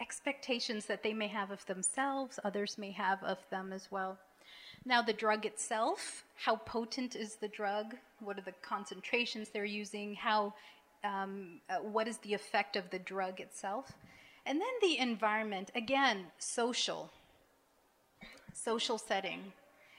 [0.00, 4.18] expectations that they may have of themselves, others may have of them as well.
[4.84, 7.96] Now, the drug itself, how potent is the drug?
[8.20, 10.14] What are the concentrations they're using?
[10.14, 10.54] How,
[11.02, 13.92] um, uh, what is the effect of the drug itself?
[14.46, 17.10] And then the environment, again, social.
[18.54, 19.52] Social setting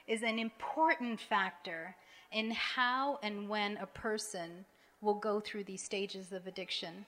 [0.06, 1.94] is an important factor
[2.32, 4.64] in how and when a person
[5.00, 7.06] will go through these stages of addiction.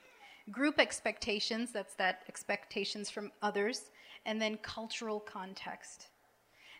[0.51, 3.91] Group expectations, that's that expectations from others,
[4.25, 6.07] and then cultural context.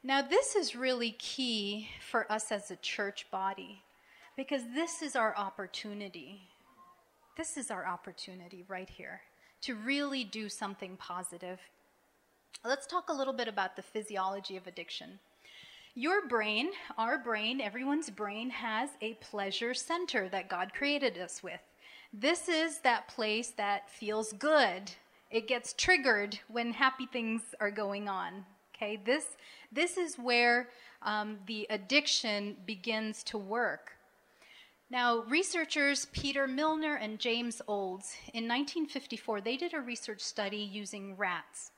[0.03, 3.81] Now, this is really key for us as a church body
[4.35, 6.41] because this is our opportunity.
[7.37, 9.21] This is our opportunity right here
[9.61, 11.59] to really do something positive.
[12.65, 15.19] Let's talk a little bit about the physiology of addiction.
[15.95, 21.59] Your brain, our brain, everyone's brain has a pleasure center that God created us with.
[22.11, 24.91] This is that place that feels good.
[25.29, 28.43] It gets triggered when happy things are going on.
[28.75, 29.37] Okay, this
[29.71, 30.69] this is where
[31.03, 33.91] um, the addiction begins to work.
[34.89, 41.15] Now, researchers Peter Milner and James Olds in 1954 they did a research study using
[41.17, 41.69] rats.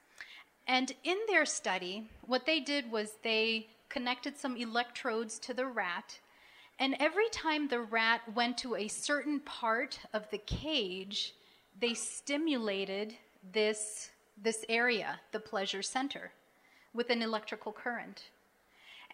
[0.67, 6.19] And in their study, what they did was they connected some electrodes to the rat.
[6.79, 11.33] And every time the rat went to a certain part of the cage,
[11.79, 13.15] they stimulated
[13.53, 14.09] this,
[14.41, 16.31] this area, the pleasure center,
[16.93, 18.23] with an electrical current.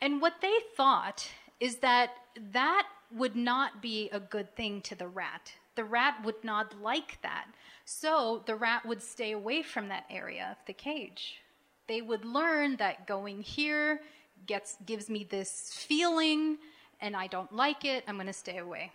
[0.02, 1.28] And what they thought
[1.60, 2.12] is that
[2.52, 5.52] that would not be a good thing to the rat.
[5.76, 7.46] The rat would not like that.
[7.86, 11.42] So the rat would stay away from that area of the cage.
[11.88, 14.02] They would learn that going here
[14.46, 16.58] gets gives me this feeling
[17.02, 18.92] and I don't like it, I'm going to stay away.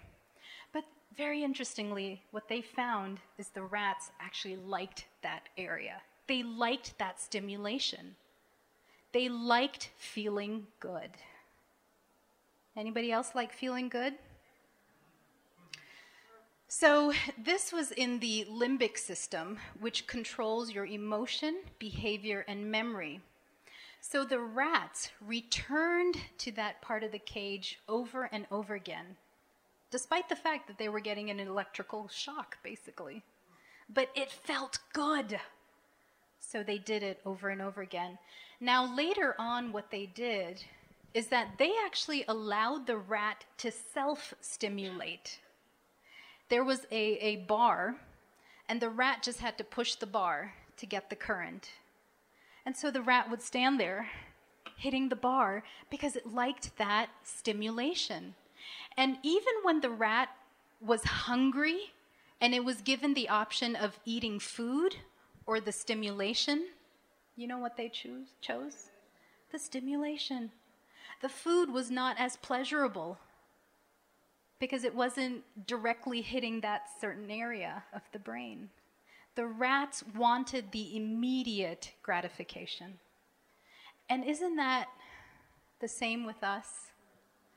[0.73, 0.85] But
[1.17, 6.01] very interestingly, what they found is the rats actually liked that area.
[6.29, 8.15] They liked that stimulation.
[9.13, 11.11] They liked feeling good.
[12.77, 14.15] Anybody else like feeling good?
[16.69, 23.21] So, this was in the limbic system, which controls your emotion, behavior, and memory.
[24.09, 29.17] So the rats returned to that part of the cage over and over again,
[29.91, 33.25] despite the fact that they were getting an electrical shock, basically.
[33.93, 35.41] But it felt good.
[36.39, 38.17] So they did it over and over again.
[38.61, 40.63] Now, later on, what they did
[41.13, 45.41] is that they actually allowed the rat to self stimulate.
[46.49, 47.97] There was a, a bar,
[48.69, 51.71] and the rat just had to push the bar to get the current.
[52.67, 54.09] And so the rat would stand there
[54.77, 58.35] hitting the bar because it liked that stimulation.
[58.97, 60.29] And even when the rat
[60.81, 61.93] was hungry
[62.41, 64.97] and it was given the option of eating food
[65.47, 66.67] or the stimulation,
[67.37, 68.91] you know what they choose, chose?
[69.53, 70.51] The stimulation.
[71.23, 73.19] The food was not as pleasurable
[74.59, 78.71] because it wasn't directly hitting that certain area of the brain.
[79.37, 82.99] The rats wanted the immediate gratification.
[84.09, 84.87] And isn't that
[85.81, 86.91] the same with us?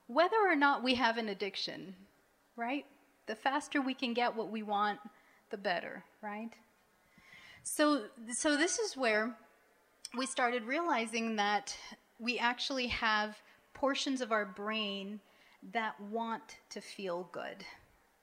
[0.07, 1.95] Whether or not we have an addiction,
[2.55, 2.85] right?
[3.27, 4.99] The faster we can get what we want,
[5.51, 6.51] the better, right?
[7.63, 9.35] So, so this is where
[10.17, 11.75] we started realizing that
[12.19, 13.37] we actually have
[13.73, 15.19] portions of our brain
[15.71, 17.63] that want to feel good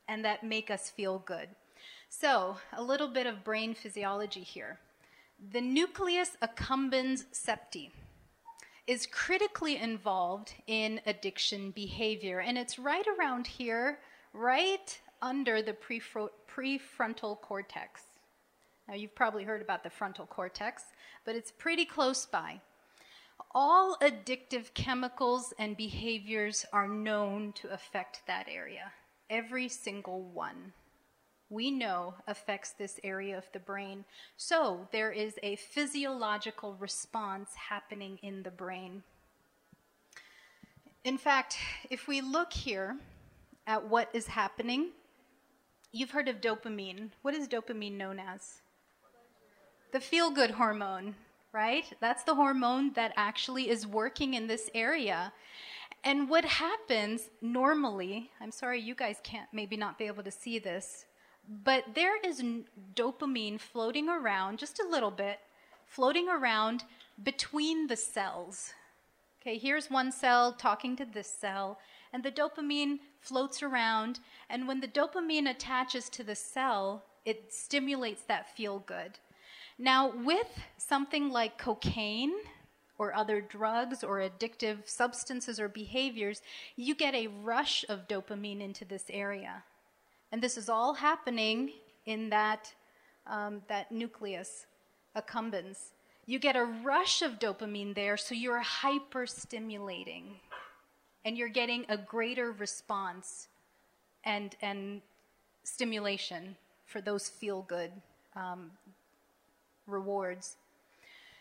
[0.09, 1.49] and that make us feel good.
[2.09, 4.79] So, a little bit of brain physiology here.
[5.53, 7.91] The nucleus accumbens septi
[8.87, 13.99] is critically involved in addiction behavior, and it's right around here,
[14.33, 18.03] right under the prefrontal cortex.
[18.89, 20.85] Now, you've probably heard about the frontal cortex,
[21.25, 22.61] but it's pretty close by.
[23.51, 28.93] All addictive chemicals and behaviors are known to affect that area,
[29.29, 30.73] every single one
[31.49, 34.05] we know affects this area of the brain.
[34.37, 39.03] So there is a physiological response happening in the brain.
[41.05, 41.57] In fact,
[41.89, 42.97] if we look here
[43.67, 44.91] at what is happening,
[45.93, 47.11] you've heard of dopamine.
[47.23, 48.61] What is dopamine known as?
[49.93, 51.15] The feel good hormone,
[51.53, 51.85] right?
[52.01, 55.33] That's the hormone that actually is working in this area.
[56.03, 60.59] And what happens normally, I'm sorry you guys can't maybe not be able to see
[60.59, 61.07] this,
[61.65, 62.43] but there is
[62.95, 65.39] dopamine floating around, just a little bit,
[65.87, 66.85] floating around
[67.23, 68.73] between the cells.
[69.41, 71.79] Okay, here's one cell talking to this cell,
[72.13, 74.19] and the dopamine floats around.
[74.51, 79.19] And when the dopamine attaches to the cell, it stimulates that feel good.
[79.79, 82.33] Now, with something like cocaine
[82.99, 86.41] or other drugs or addictive substances or behaviors,
[86.77, 89.63] you get a rush of dopamine into this area.
[90.33, 91.73] And this is all happening
[92.05, 92.73] in that,
[93.27, 94.67] um, that nucleus
[95.17, 95.91] accumbens.
[96.27, 100.25] You get a rush of dopamine there, so you're hyper-stimulating.
[101.25, 103.49] And you're getting a greater response
[104.25, 105.01] and, and
[105.65, 107.91] stimulation for those feel-good
[108.37, 108.71] um,
[109.87, 110.57] rewards.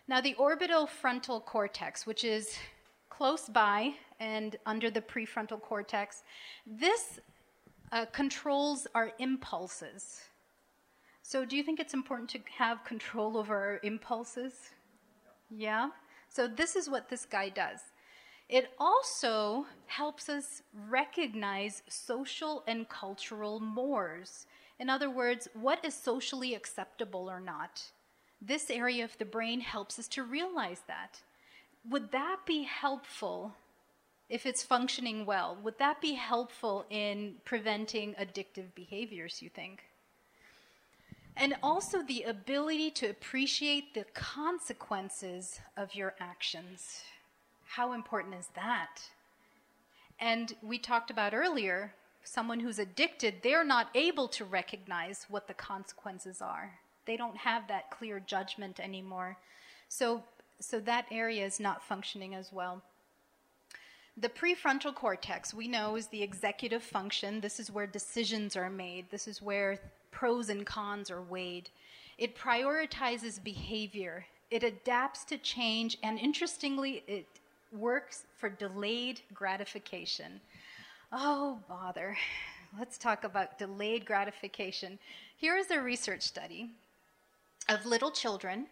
[0.08, 2.56] Now, the orbital frontal cortex, which is
[3.10, 6.22] close by and under the prefrontal cortex,
[6.66, 7.20] this
[7.92, 10.22] uh, controls our impulses.
[11.22, 14.70] So, do you think it's important to have control over our impulses?
[15.50, 15.90] Yeah?
[16.28, 17.80] So, this is what this guy does.
[18.48, 24.46] It also helps us recognize social and cultural mores.
[24.78, 27.82] In other words, what is socially acceptable or not.
[28.40, 31.20] This area of the brain helps us to realize that.
[31.88, 33.54] Would that be helpful
[34.28, 39.84] if it's functioning well, would that be helpful in preventing addictive behaviors, you think?
[41.36, 47.02] And also the ability to appreciate the consequences of your actions.
[47.66, 49.02] How important is that?
[50.18, 51.92] And we talked about earlier,
[52.24, 56.72] someone who's addicted, they're not able to recognize what the consequences are.
[57.04, 59.36] They don't have that clear judgment anymore.
[59.88, 60.24] So,
[60.58, 62.82] so that area is not functioning as well.
[64.18, 67.40] The prefrontal cortex, we know, is the executive function.
[67.40, 69.10] This is where decisions are made.
[69.10, 69.78] This is where
[70.10, 71.68] pros and cons are weighed.
[72.16, 74.24] It prioritizes behavior.
[74.50, 77.26] It adapts to change, and interestingly, it
[77.72, 80.40] works for delayed gratification.
[81.12, 82.16] Oh, bother.
[82.78, 84.98] Let's talk about delayed gratification.
[85.36, 86.70] Here is a research study
[87.68, 88.66] of little children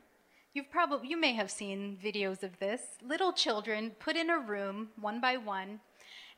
[0.55, 2.81] You've probably you may have seen videos of this.
[3.05, 5.81] Little children put in a room one by one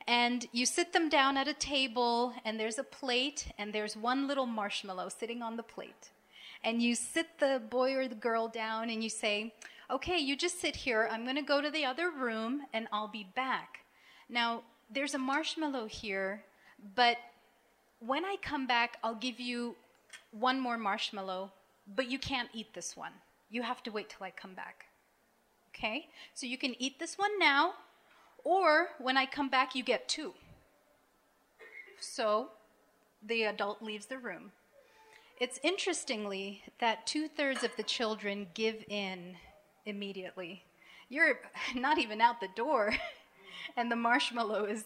[0.07, 4.27] and you sit them down at a table and there's a plate and there's one
[4.27, 6.09] little marshmallow sitting on the plate.
[6.63, 9.53] And you sit the boy or the girl down and you say,
[9.91, 11.07] "Okay, you just sit here.
[11.11, 13.81] I'm going to go to the other room and I'll be back."
[14.29, 16.43] Now, there's a marshmallow here,
[16.95, 17.17] but
[17.99, 19.75] when I come back, I'll give you
[20.31, 21.51] one more marshmallow,
[21.95, 23.13] but you can't eat this one.
[23.49, 24.85] You have to wait till I come back.
[25.69, 26.07] Okay?
[26.33, 27.73] So you can eat this one now,
[28.43, 30.33] or when I come back, you get two.
[31.99, 32.49] So
[33.25, 34.51] the adult leaves the room.
[35.39, 39.35] It's interestingly that two thirds of the children give in
[39.85, 40.63] immediately.
[41.09, 41.39] You're
[41.75, 42.93] not even out the door,
[43.77, 44.83] and the marshmallow is.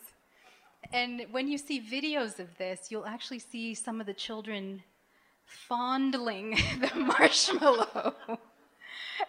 [0.93, 4.83] And when you see videos of this, you'll actually see some of the children
[5.45, 8.15] fondling the marshmallow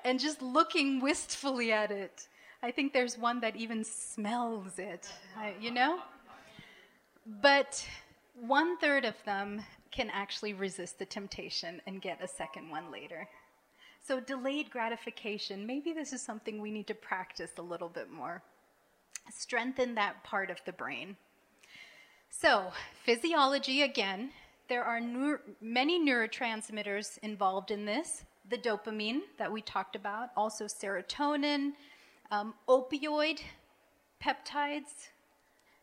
[0.05, 2.29] and just looking wistfully at it.
[2.63, 5.09] I think there's one that even smells it,
[5.61, 6.01] you know?
[7.41, 7.85] But
[8.41, 13.29] one third of them can actually resist the temptation and get a second one later.
[14.05, 18.43] So, delayed gratification, maybe this is something we need to practice a little bit more.
[19.31, 21.17] Strengthen that part of the brain.
[22.31, 22.73] So,
[23.05, 24.31] physiology again,
[24.69, 25.01] there are
[25.61, 31.73] many neurotransmitters involved in this the dopamine that we talked about, also serotonin,
[32.31, 33.41] um, opioid
[34.23, 35.09] peptides.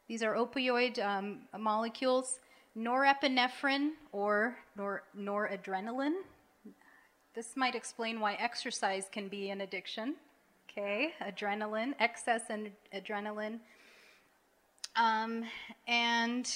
[0.08, 2.40] These are opioid um, molecules,
[2.78, 6.18] norepinephrine or nor- noradrenaline.
[7.34, 10.14] This might explain why exercise can be an addiction.
[10.70, 13.58] Okay, adrenaline, excess and adrenaline.
[14.96, 15.44] Um,
[15.88, 16.48] and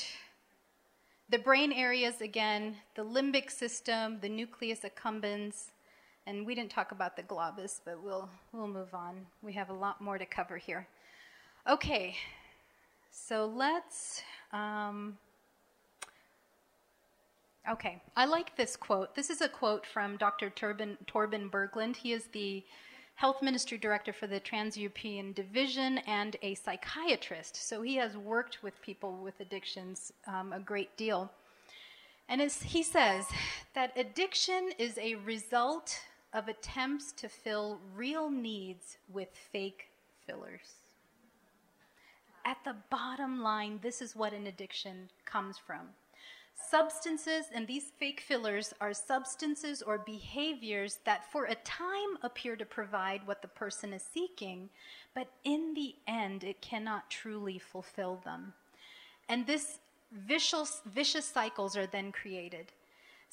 [1.29, 5.71] the brain areas, again, the limbic system, the nucleus accumbens,
[6.25, 9.25] and we didn't talk about the globus, but we'll, we'll move on.
[9.41, 10.87] We have a lot more to cover here.
[11.69, 12.15] Okay,
[13.11, 14.21] so let's.
[14.51, 15.17] Um,
[17.69, 19.15] okay, I like this quote.
[19.15, 20.49] This is a quote from Dr.
[20.49, 21.95] Torben, Torben Bergland.
[21.95, 22.63] He is the
[23.15, 27.55] health ministry director for the Trans European Division and a psychiatrist.
[27.55, 31.31] So he has worked with people with addictions um, a great deal.
[32.29, 33.25] And he says
[33.75, 35.99] that addiction is a result
[36.33, 39.89] of attempts to fill real needs with fake
[40.25, 40.75] fillers.
[42.45, 45.89] At the bottom line, this is what an addiction comes from
[46.55, 52.65] substances, and these fake fillers are substances or behaviors that for a time appear to
[52.65, 54.69] provide what the person is seeking,
[55.13, 58.53] but in the end, it cannot truly fulfill them.
[59.29, 59.79] And this
[60.11, 62.71] vicious, vicious cycles are then created.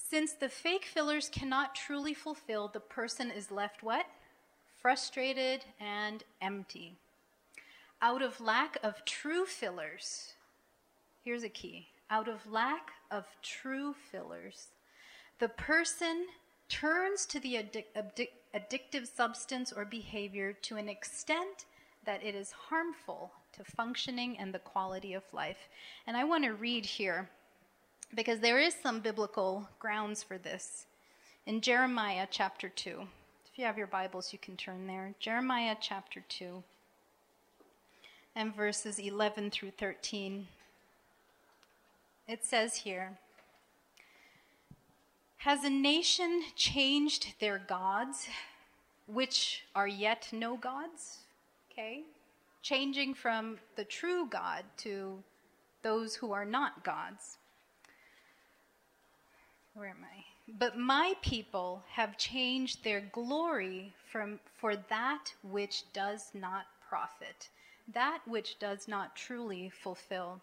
[0.09, 4.07] Since the fake fillers cannot truly fulfill, the person is left what?
[4.81, 6.97] Frustrated and empty.
[8.03, 10.33] Out of lack of true fillers,
[11.23, 14.69] here's a key out of lack of true fillers,
[15.39, 16.27] the person
[16.69, 21.67] turns to the addic- addic- addictive substance or behavior to an extent
[22.05, 25.69] that it is harmful to functioning and the quality of life.
[26.07, 27.31] And I want to read here
[28.15, 30.87] because there is some biblical grounds for this.
[31.47, 33.07] In Jeremiah chapter 2,
[33.47, 35.15] if you have your Bibles, you can turn there.
[35.21, 36.63] Jeremiah chapter 2
[38.35, 40.47] and verses 11 through 13.
[42.29, 43.19] It says here
[45.39, 48.29] Has a nation changed their gods,
[49.07, 51.19] which are yet no gods?
[51.73, 52.03] Okay.
[52.63, 55.23] Changing from the true God to
[55.83, 57.39] those who are not gods.
[59.75, 60.25] Where am I?
[60.59, 67.49] But my people have changed their glory from, for that which does not profit,
[67.93, 70.41] that which does not truly fulfill.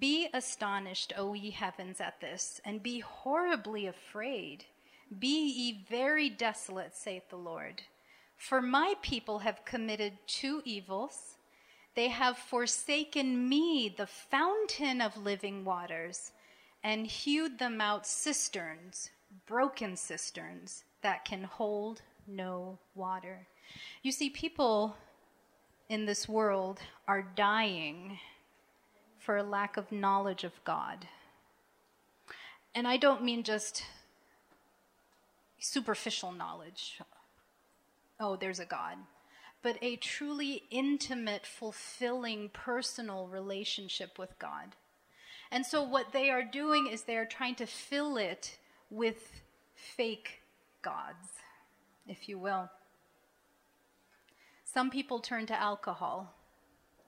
[0.00, 4.64] Be astonished, O ye heavens, at this, and be horribly afraid.
[5.18, 7.82] Be ye very desolate, saith the Lord.
[8.36, 11.36] For my people have committed two evils.
[11.94, 16.32] They have forsaken me, the fountain of living waters,
[16.84, 19.10] and hewed them out cisterns,
[19.46, 23.46] broken cisterns, that can hold no water.
[24.02, 24.94] You see, people
[25.88, 28.18] in this world are dying
[29.18, 31.08] for a lack of knowledge of God.
[32.74, 33.84] And I don't mean just
[35.58, 37.00] superficial knowledge.
[38.20, 38.98] Oh, there's a God.
[39.62, 44.76] But a truly intimate, fulfilling, personal relationship with God.
[45.54, 48.58] And so, what they are doing is they are trying to fill it
[48.90, 49.40] with
[49.74, 50.42] fake
[50.82, 51.28] gods,
[52.06, 52.68] if you will.
[54.64, 56.34] Some people turn to alcohol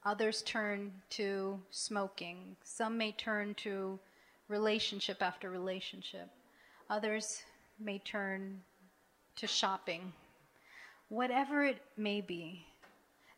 [0.07, 2.55] Others turn to smoking.
[2.63, 3.99] Some may turn to
[4.47, 6.29] relationship after relationship.
[6.89, 7.43] Others
[7.81, 8.61] may turn
[9.35, 10.13] to shopping.
[11.09, 12.67] Whatever it may be,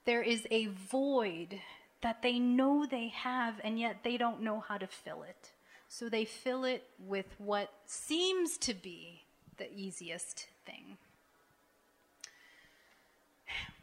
[0.05, 1.59] there is a void
[2.01, 5.53] that they know they have, and yet they don't know how to fill it.
[5.89, 9.23] So they fill it with what seems to be
[9.57, 10.99] the easiest thing.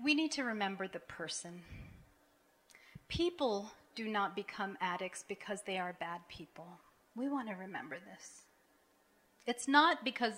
[0.03, 1.61] We need to remember the person.
[3.07, 6.67] People do not become addicts because they are bad people.
[7.15, 8.41] We want to remember this.
[9.47, 10.33] It's not because,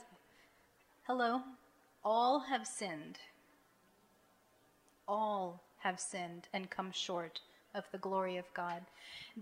[1.06, 1.42] hello,
[2.04, 3.20] all have sinned
[5.08, 7.40] all have sinned and come short
[7.78, 8.82] of the glory of God.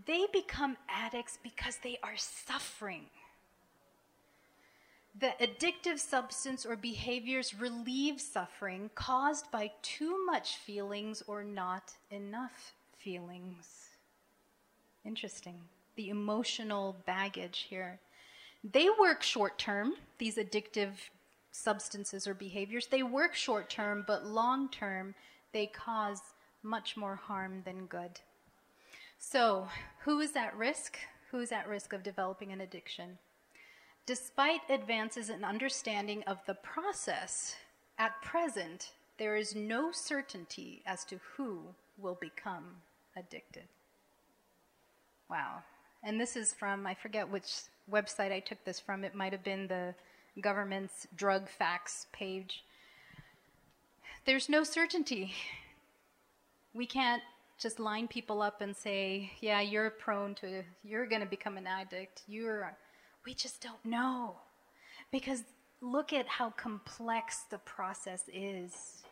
[0.05, 3.05] They become addicts because they are suffering.
[5.17, 12.73] The addictive substance or behaviors relieve suffering caused by too much feelings or not enough
[12.97, 13.89] feelings.
[15.05, 15.55] Interesting.
[15.95, 17.99] The emotional baggage here.
[18.63, 20.91] They work short term, these addictive
[21.51, 22.87] substances or behaviors.
[22.87, 25.15] They work short term, but long term,
[25.53, 26.19] they cause
[26.65, 28.19] much more harm than good.
[29.17, 30.97] So, who is at risk?
[31.31, 33.17] Who is at risk of developing an addiction?
[34.05, 37.55] Despite advances in understanding of the process,
[37.97, 41.61] at present, there is no certainty as to who
[41.97, 42.65] will become
[43.15, 43.63] addicted.
[45.29, 45.63] Wow.
[46.03, 47.51] And this is from, I forget which
[47.91, 49.03] website I took this from.
[49.03, 49.95] It might have been the
[50.41, 52.63] government's drug facts page.
[54.25, 55.33] There's no certainty.
[56.75, 57.23] We can't
[57.57, 61.65] just line people up and say, yeah, you're prone to, you're going to become an
[61.65, 62.21] addict.
[62.27, 62.75] You're,
[63.25, 64.35] we just don't know.
[65.11, 65.43] Because
[65.81, 69.03] look at how complex the process is.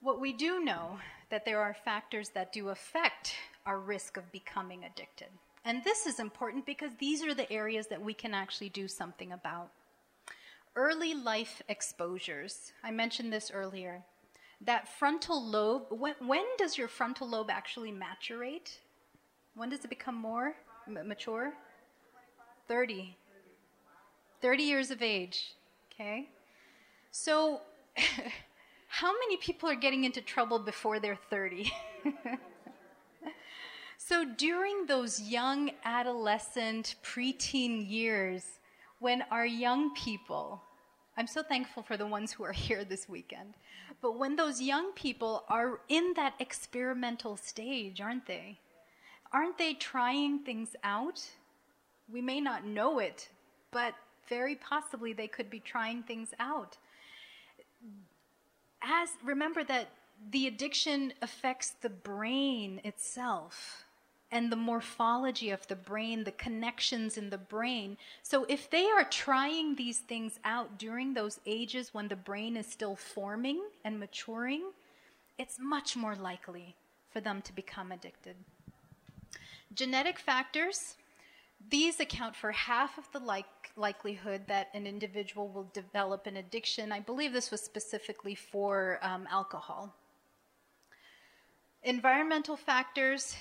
[0.00, 0.98] What we do know
[1.30, 3.34] that there are factors that do affect
[3.66, 5.28] our risk of becoming addicted.
[5.64, 9.32] And this is important because these are the areas that we can actually do something
[9.32, 9.70] about.
[10.78, 12.72] Early life exposures.
[12.84, 14.04] I mentioned this earlier.
[14.60, 18.78] That frontal lobe, when, when does your frontal lobe actually maturate?
[19.56, 20.54] When does it become more
[20.86, 21.52] mature?
[22.68, 23.16] 30.
[24.40, 25.56] 30 years of age.
[25.92, 26.28] Okay?
[27.10, 27.62] So,
[28.86, 31.72] how many people are getting into trouble before they're 30?
[33.98, 38.44] so, during those young adolescent, preteen years,
[39.00, 40.62] when our young people,
[41.18, 43.54] I'm so thankful for the ones who are here this weekend,
[44.00, 48.60] but when those young people are in that experimental stage, aren't they?
[49.32, 51.20] Aren't they trying things out?
[52.08, 53.30] We may not know it,
[53.72, 53.94] but
[54.28, 56.76] very possibly they could be trying things out.
[58.80, 59.88] As remember that
[60.30, 63.86] the addiction affects the brain itself
[64.30, 67.96] and the morphology of the brain, the connections in the brain.
[68.22, 72.66] So, if they are trying these things out during those ages when the brain is
[72.66, 74.70] still forming and maturing,
[75.38, 76.76] it's much more likely
[77.10, 78.36] for them to become addicted.
[79.74, 80.96] Genetic factors,
[81.70, 86.92] these account for half of the like, likelihood that an individual will develop an addiction.
[86.92, 89.94] I believe this was specifically for um, alcohol.
[91.82, 93.36] Environmental factors,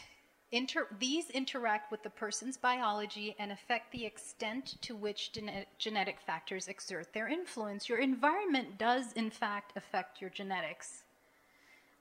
[0.51, 6.21] Inter- these interact with the person's biology and affect the extent to which gene- genetic
[6.21, 7.89] factors exert their influence.
[7.89, 11.03] Your environment does, in fact, affect your genetics.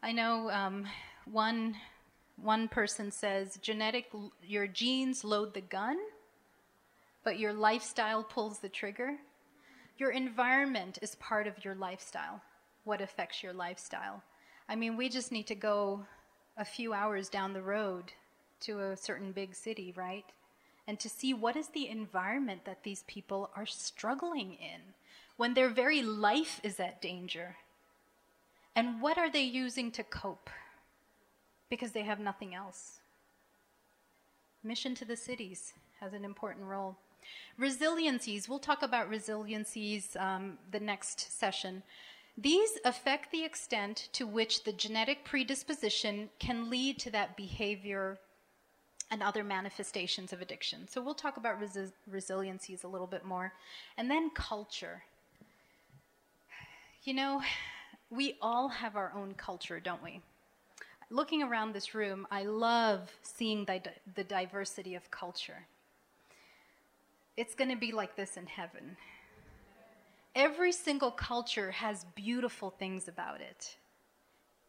[0.01, 0.86] I know um,
[1.24, 1.76] one
[2.36, 4.12] one person says genetic
[4.47, 5.97] your genes load the gun,
[7.24, 9.16] but your lifestyle pulls the trigger.
[9.99, 12.42] Your environment is part of your lifestyle.
[12.84, 14.22] What affects your lifestyle?
[14.68, 16.07] I mean, we just need to go
[16.57, 18.12] a few hours down the road
[18.61, 20.24] to a certain big city, right?
[20.86, 24.94] And to see what is the environment that these people are struggling in
[25.36, 27.57] when their very life is at danger.
[28.74, 30.50] And what are they using to cope?
[31.68, 33.00] Because they have nothing else.
[34.62, 36.96] Mission to the cities has an important role.
[37.59, 41.82] Resiliencies, we'll talk about resiliencies um, the next session.
[42.38, 48.18] These affect the extent to which the genetic predisposition can lead to that behavior
[49.11, 50.88] and other manifestations of addiction.
[50.88, 53.52] So we'll talk about resi- resiliencies a little bit more.
[53.96, 55.02] And then culture.
[57.04, 57.42] You know,
[58.11, 60.20] we all have our own culture, don't we?
[61.09, 63.80] Looking around this room, I love seeing the,
[64.16, 65.66] the diversity of culture.
[67.36, 68.96] It's going to be like this in heaven.
[70.34, 73.76] Every single culture has beautiful things about it.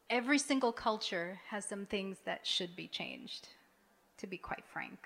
[0.09, 3.49] Every single culture has some things that should be changed
[4.17, 4.97] to be quite frank.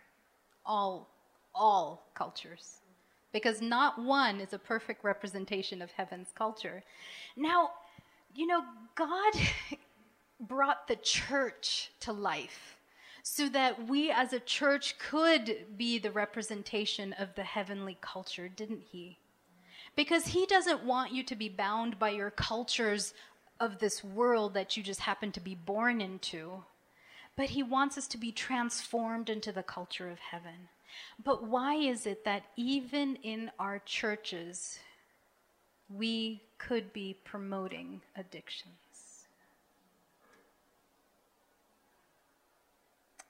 [0.65, 1.09] All,
[1.53, 2.77] all cultures.
[3.31, 6.83] Because not one is a perfect representation of heaven's culture.
[7.37, 7.71] Now,
[8.35, 8.63] you know,
[8.95, 9.33] God
[10.39, 12.77] brought the church to life
[13.23, 18.81] so that we as a church could be the representation of the heavenly culture, didn't
[18.91, 19.17] He?
[19.95, 23.13] Because He doesn't want you to be bound by your cultures
[23.59, 26.63] of this world that you just happen to be born into
[27.41, 30.69] but he wants us to be transformed into the culture of heaven.
[31.23, 34.77] But why is it that even in our churches,
[35.89, 39.25] we could be promoting addictions.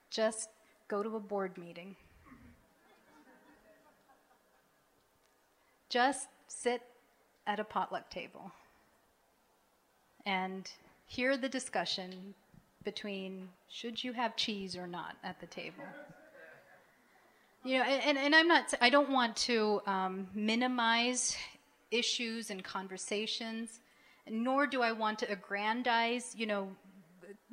[0.09, 0.49] Just
[0.89, 1.95] go to a board meeting.
[5.87, 6.81] Just sit
[7.47, 8.51] at a potluck table
[10.25, 10.69] and
[11.05, 12.33] hear the discussion
[12.83, 15.83] between should you have cheese or not at the table.
[17.63, 21.37] You know, and, and I'm not, I don't want to um, minimize
[21.91, 23.79] issues and conversations,
[24.27, 26.69] nor do I want to aggrandize, you know,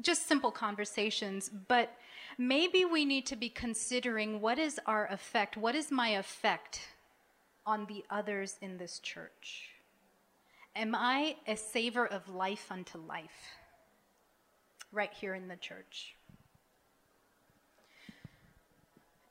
[0.01, 1.93] just simple conversations, but
[2.39, 6.81] maybe we need to be considering what is our effect, what is my effect
[7.67, 9.71] on the others in this church?
[10.75, 13.58] Am I a savor of life unto life
[14.93, 16.15] right here in the church?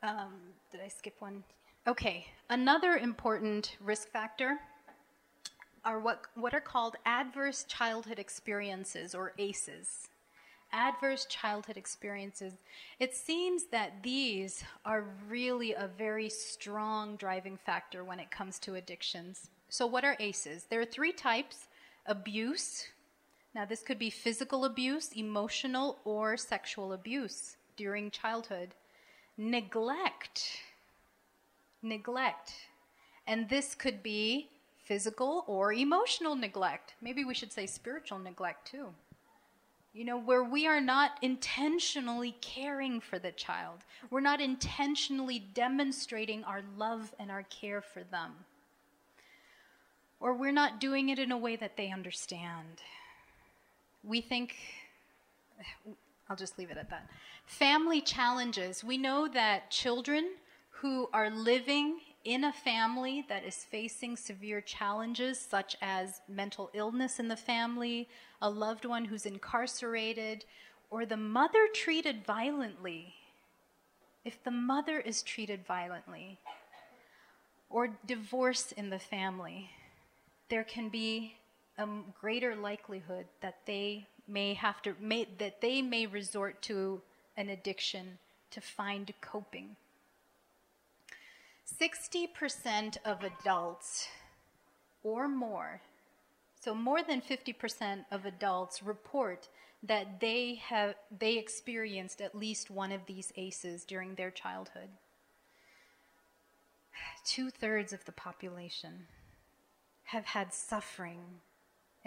[0.03, 0.33] Um,
[0.71, 1.43] did I skip one?
[1.87, 4.59] Okay, another important risk factor
[5.85, 10.09] are what, what are called adverse childhood experiences or ACEs.
[10.73, 12.53] Adverse childhood experiences.
[12.99, 18.75] It seems that these are really a very strong driving factor when it comes to
[18.75, 19.49] addictions.
[19.69, 20.65] So, what are ACEs?
[20.69, 21.69] There are three types
[22.05, 22.85] abuse.
[23.57, 28.75] Now, this could be physical abuse, emotional, or sexual abuse during childhood
[29.35, 30.59] neglect.
[31.81, 32.53] Neglect.
[33.25, 34.47] And this could be
[34.83, 36.93] physical or emotional neglect.
[37.01, 38.89] Maybe we should say spiritual neglect too.
[39.91, 43.79] You know, where we are not intentionally caring for the child,
[44.11, 48.33] we're not intentionally demonstrating our love and our care for them.
[50.19, 52.83] Or we're not doing it in a way that they understand.
[54.07, 54.55] We think,
[56.29, 57.09] I'll just leave it at that.
[57.45, 58.83] Family challenges.
[58.83, 60.29] We know that children
[60.69, 67.19] who are living in a family that is facing severe challenges, such as mental illness
[67.19, 68.07] in the family,
[68.41, 70.45] a loved one who's incarcerated,
[70.89, 73.13] or the mother treated violently,
[74.23, 76.37] if the mother is treated violently,
[77.69, 79.69] or divorce in the family,
[80.49, 81.36] there can be
[81.77, 81.87] a
[82.19, 87.01] greater likelihood that they may have to may, that they may resort to
[87.35, 88.17] an addiction
[88.51, 89.75] to find coping.
[91.81, 94.07] 60% of adults
[95.03, 95.81] or more,
[96.59, 99.47] so more than 50% of adults report
[99.83, 104.89] that they have they experienced at least one of these ACEs during their childhood.
[107.23, 109.07] Two thirds of the population
[110.05, 111.19] have had suffering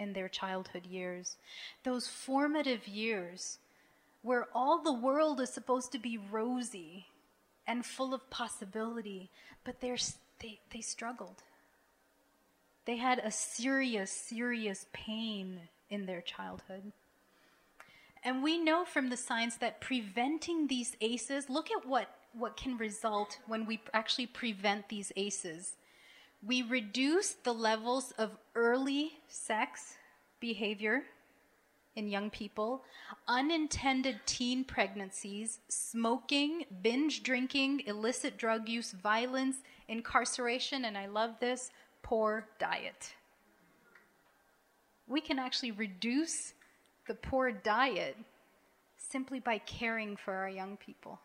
[0.01, 1.37] in their childhood years.
[1.83, 3.59] Those formative years
[4.23, 7.05] where all the world is supposed to be rosy
[7.67, 9.29] and full of possibility,
[9.63, 9.95] but they
[10.71, 11.43] they struggled.
[12.85, 16.91] They had a serious, serious pain in their childhood.
[18.23, 22.77] And we know from the science that preventing these ACEs, look at what, what can
[22.77, 25.75] result when we actually prevent these ACEs.
[26.45, 29.95] We reduce the levels of early sex
[30.39, 31.03] behavior
[31.95, 32.83] in young people,
[33.27, 41.69] unintended teen pregnancies, smoking, binge drinking, illicit drug use, violence, incarceration, and I love this
[42.01, 43.13] poor diet.
[45.07, 46.53] We can actually reduce
[47.07, 48.17] the poor diet
[48.97, 51.19] simply by caring for our young people.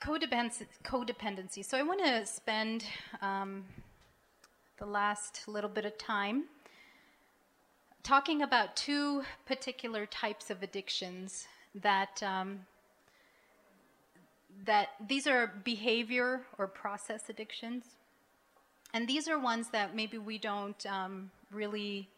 [0.00, 1.64] Codependency.
[1.64, 2.84] So I want to spend
[3.20, 3.64] um,
[4.78, 6.44] the last little bit of time
[8.02, 12.60] talking about two particular types of addictions that um,
[14.64, 17.84] that these are behavior or process addictions
[18.92, 22.08] and these are ones that maybe we don't um, really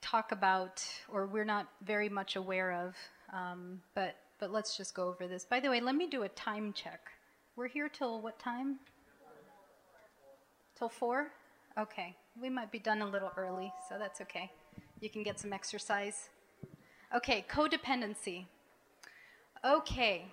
[0.00, 2.96] talk about or we're not very much aware of
[3.32, 6.28] um, but but let's just go over this by the way let me do a
[6.30, 7.00] time check
[7.56, 8.78] we're here till what time
[10.76, 11.30] till four
[11.76, 14.48] Okay, we might be done a little early, so that's okay.
[15.00, 16.28] You can get some exercise.
[17.14, 18.46] Okay, codependency.
[19.64, 20.26] Okay,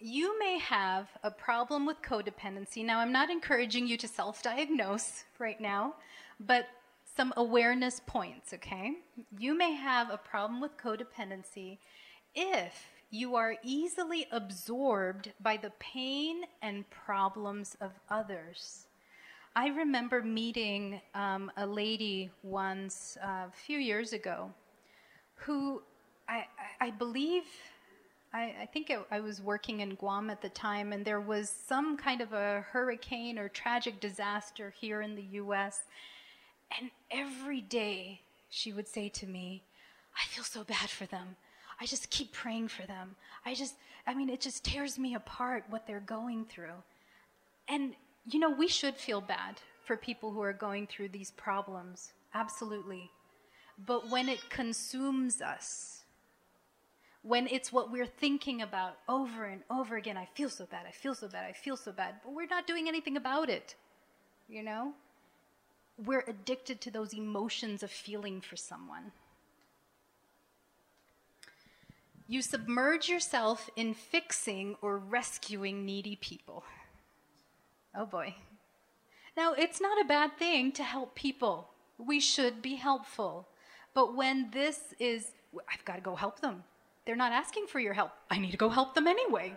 [0.00, 2.86] you may have a problem with codependency.
[2.86, 5.94] Now, I'm not encouraging you to self diagnose right now,
[6.40, 6.68] but
[7.16, 8.92] some awareness points, okay?
[9.38, 11.78] You may have a problem with codependency
[12.34, 12.72] if
[13.10, 18.86] you are easily absorbed by the pain and problems of others.
[19.56, 24.50] I remember meeting um, a lady once uh, a few years ago
[25.34, 25.82] who
[26.28, 26.44] I,
[26.80, 27.44] I believe
[28.32, 31.48] I, I think it, I was working in Guam at the time, and there was
[31.48, 35.80] some kind of a hurricane or tragic disaster here in the US.
[36.78, 39.62] And every day she would say to me,
[40.14, 41.36] I feel so bad for them.
[41.80, 43.16] I just keep praying for them.
[43.46, 43.74] I just,
[44.06, 46.82] I mean, it just tears me apart what they're going through.
[47.68, 47.94] And,
[48.30, 52.12] you know, we should feel bad for people who are going through these problems.
[52.34, 53.10] Absolutely.
[53.86, 56.02] But when it consumes us,
[57.22, 60.92] when it's what we're thinking about over and over again, I feel so bad, I
[60.92, 63.74] feel so bad, I feel so bad, but we're not doing anything about it,
[64.48, 64.92] you know?
[66.04, 69.12] We're addicted to those emotions of feeling for someone.
[72.30, 76.62] You submerge yourself in fixing or rescuing needy people.
[77.96, 78.34] Oh boy.
[79.34, 81.70] Now, it's not a bad thing to help people.
[81.96, 83.48] We should be helpful.
[83.94, 85.32] But when this is,
[85.72, 86.64] I've got to go help them.
[87.06, 88.12] They're not asking for your help.
[88.30, 89.54] I need to go help them anyway.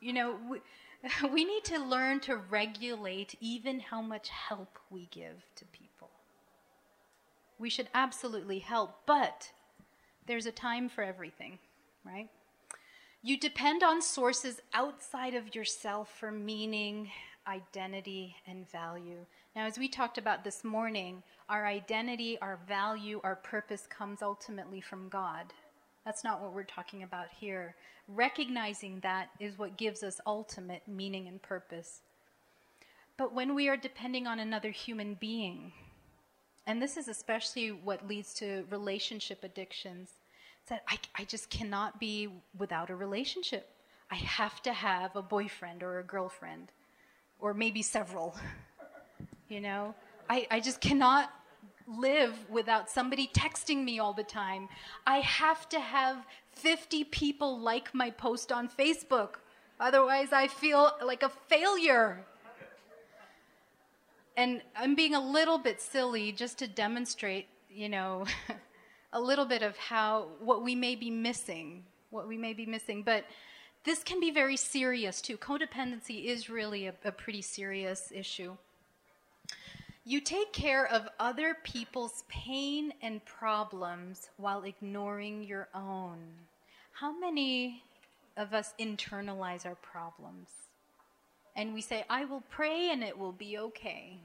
[0.00, 0.60] You know, we,
[1.32, 6.10] we need to learn to regulate even how much help we give to people.
[7.58, 9.50] We should absolutely help, but
[10.26, 11.58] there's a time for everything,
[12.04, 12.28] right?
[13.22, 17.10] You depend on sources outside of yourself for meaning,
[17.46, 19.26] identity, and value.
[19.54, 24.80] Now, as we talked about this morning, our identity, our value, our purpose comes ultimately
[24.80, 25.52] from God.
[26.04, 27.74] That's not what we're talking about here.
[28.08, 32.00] Recognizing that is what gives us ultimate meaning and purpose.
[33.16, 35.72] But when we are depending on another human being,
[36.66, 40.10] and this is especially what leads to relationship addictions,
[40.68, 43.70] that I, I just cannot be without a relationship.
[44.10, 46.72] I have to have a boyfriend or a girlfriend,
[47.38, 48.36] or maybe several.
[49.48, 49.96] You know,
[50.28, 51.28] I, I just cannot
[51.88, 54.68] live without somebody texting me all the time.
[55.06, 59.36] I have to have 50 people like my post on Facebook.
[59.80, 62.24] Otherwise, I feel like a failure.
[64.40, 68.24] And I'm being a little bit silly just to demonstrate, you know,
[69.12, 73.02] a little bit of how what we may be missing, what we may be missing.
[73.02, 73.26] But
[73.84, 75.36] this can be very serious too.
[75.36, 78.56] Codependency is really a, a pretty serious issue.
[80.06, 86.16] You take care of other people's pain and problems while ignoring your own.
[86.92, 87.82] How many
[88.38, 90.48] of us internalize our problems?
[91.60, 94.16] And we say, I will pray and it will be okay.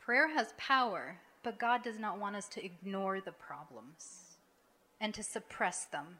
[0.00, 4.34] Prayer has power, but God does not want us to ignore the problems
[5.00, 6.16] and to suppress them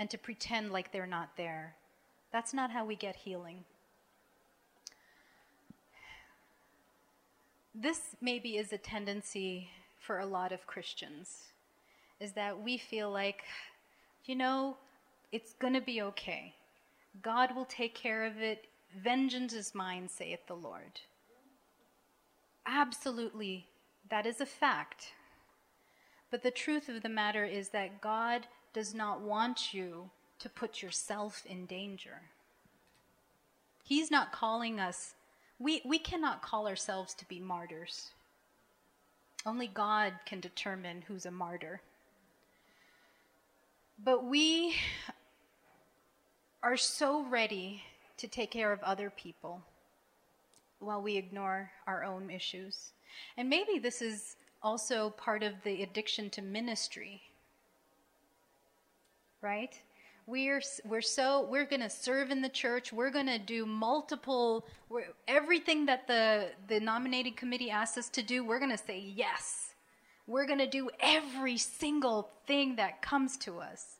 [0.00, 1.76] and to pretend like they're not there.
[2.32, 3.62] That's not how we get healing.
[7.72, 9.68] This maybe is a tendency
[10.00, 11.52] for a lot of Christians
[12.18, 13.44] is that we feel like,
[14.24, 14.76] you know,
[15.30, 16.52] it's going to be okay.
[17.22, 18.64] God will take care of it.
[18.96, 21.00] Vengeance is mine, saith the Lord.
[22.66, 23.66] Absolutely
[24.08, 25.12] that is a fact.
[26.30, 30.82] But the truth of the matter is that God does not want you to put
[30.82, 32.22] yourself in danger.
[33.84, 35.14] He's not calling us,
[35.58, 38.10] we, we cannot call ourselves to be martyrs.
[39.46, 41.80] Only God can determine who's a martyr.
[44.02, 44.74] But we
[46.62, 47.82] are so ready
[48.18, 49.62] to take care of other people
[50.80, 52.92] while we ignore our own issues.
[53.36, 57.22] And maybe this is also part of the addiction to ministry.
[59.40, 59.80] Right?
[60.26, 64.66] We're, we're so we're going to serve in the church we're going to do multiple
[65.26, 69.72] everything that the the nominating committee asks us to do we're going to say yes
[70.26, 73.97] we're going to do every single thing that comes to us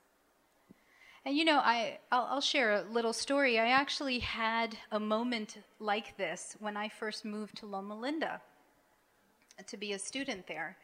[1.29, 3.59] and you know, I I'll, I'll, share a little story.
[3.59, 8.41] I actually had a moment like this when I first moved to Loma Linda
[9.67, 10.79] to be a student there.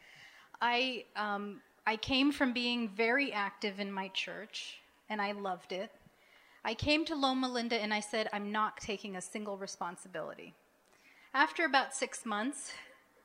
[0.61, 4.77] I, um, I came from being very active in my church,
[5.09, 5.89] and I loved it.
[6.63, 10.53] I came to Loma Linda and I said, I'm not taking a single responsibility.
[11.33, 12.71] After about six months,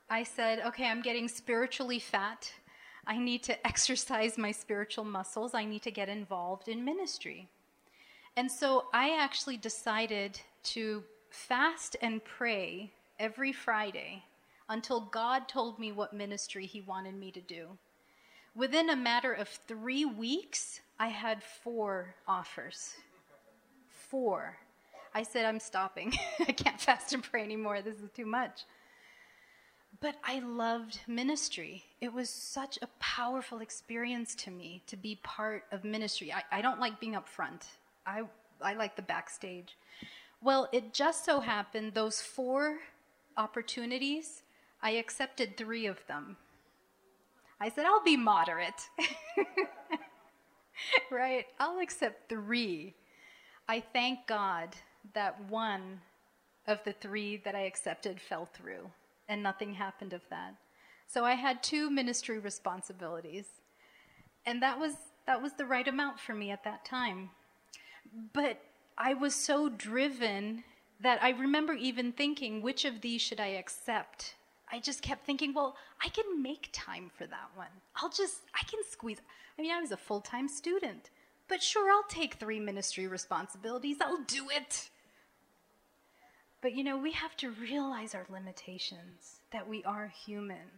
[0.09, 2.51] I said, okay, I'm getting spiritually fat.
[3.05, 5.53] I need to exercise my spiritual muscles.
[5.53, 7.47] I need to get involved in ministry.
[8.37, 14.23] And so I actually decided to fast and pray every Friday
[14.69, 17.67] until God told me what ministry He wanted me to do.
[18.55, 22.93] Within a matter of three weeks, I had four offers.
[23.89, 24.57] Four.
[25.13, 26.13] I said, I'm stopping.
[26.39, 27.81] I can't fast and pray anymore.
[27.81, 28.63] This is too much.
[30.01, 31.83] But I loved ministry.
[32.01, 36.33] It was such a powerful experience to me to be part of ministry.
[36.33, 37.67] I, I don't like being up front,
[38.05, 38.23] I,
[38.61, 39.77] I like the backstage.
[40.41, 42.79] Well, it just so happened those four
[43.37, 44.41] opportunities,
[44.81, 46.35] I accepted three of them.
[47.59, 48.89] I said, I'll be moderate.
[51.11, 51.45] right?
[51.59, 52.95] I'll accept three.
[53.69, 54.69] I thank God
[55.13, 56.01] that one
[56.65, 58.89] of the three that I accepted fell through
[59.31, 60.55] and nothing happened of that.
[61.07, 63.45] So I had two ministry responsibilities.
[64.45, 64.93] And that was
[65.25, 67.29] that was the right amount for me at that time.
[68.33, 68.59] But
[68.97, 70.63] I was so driven
[70.99, 74.35] that I remember even thinking, which of these should I accept?
[74.71, 77.73] I just kept thinking, well, I can make time for that one.
[77.95, 79.19] I'll just, I can squeeze.
[79.57, 81.09] I mean, I was a full time student,
[81.47, 83.97] but sure, I'll take three ministry responsibilities.
[84.01, 84.89] I'll do it.
[86.61, 90.69] But you know, we have to realize our limitations, that we are human,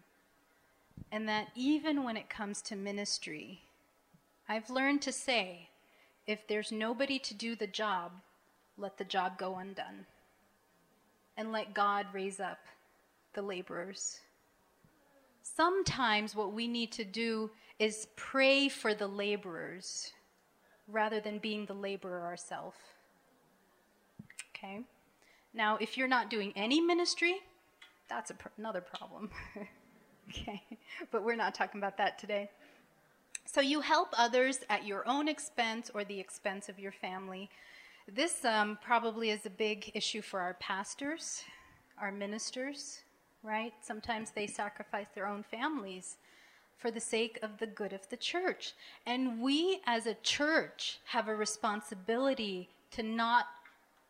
[1.11, 3.61] and that even when it comes to ministry,
[4.47, 5.69] I've learned to say,
[6.25, 8.11] if there's nobody to do the job,
[8.77, 10.05] let the job go undone.
[11.35, 12.59] And let God raise up
[13.33, 14.19] the laborers.
[15.41, 20.13] Sometimes what we need to do is pray for the laborers
[20.87, 22.77] rather than being the laborer ourselves.
[24.55, 24.81] Okay?
[25.53, 27.41] Now, if you're not doing any ministry,
[28.09, 29.29] that's pr- another problem.
[30.29, 30.63] okay?
[31.11, 32.49] But we're not talking about that today.
[33.45, 37.49] So you help others at your own expense or the expense of your family.
[38.11, 41.43] This um, probably is a big issue for our pastors,
[41.99, 43.01] our ministers,
[43.43, 43.73] right?
[43.81, 46.17] Sometimes they sacrifice their own families
[46.77, 48.73] for the sake of the good of the church.
[49.05, 53.45] And we as a church have a responsibility to not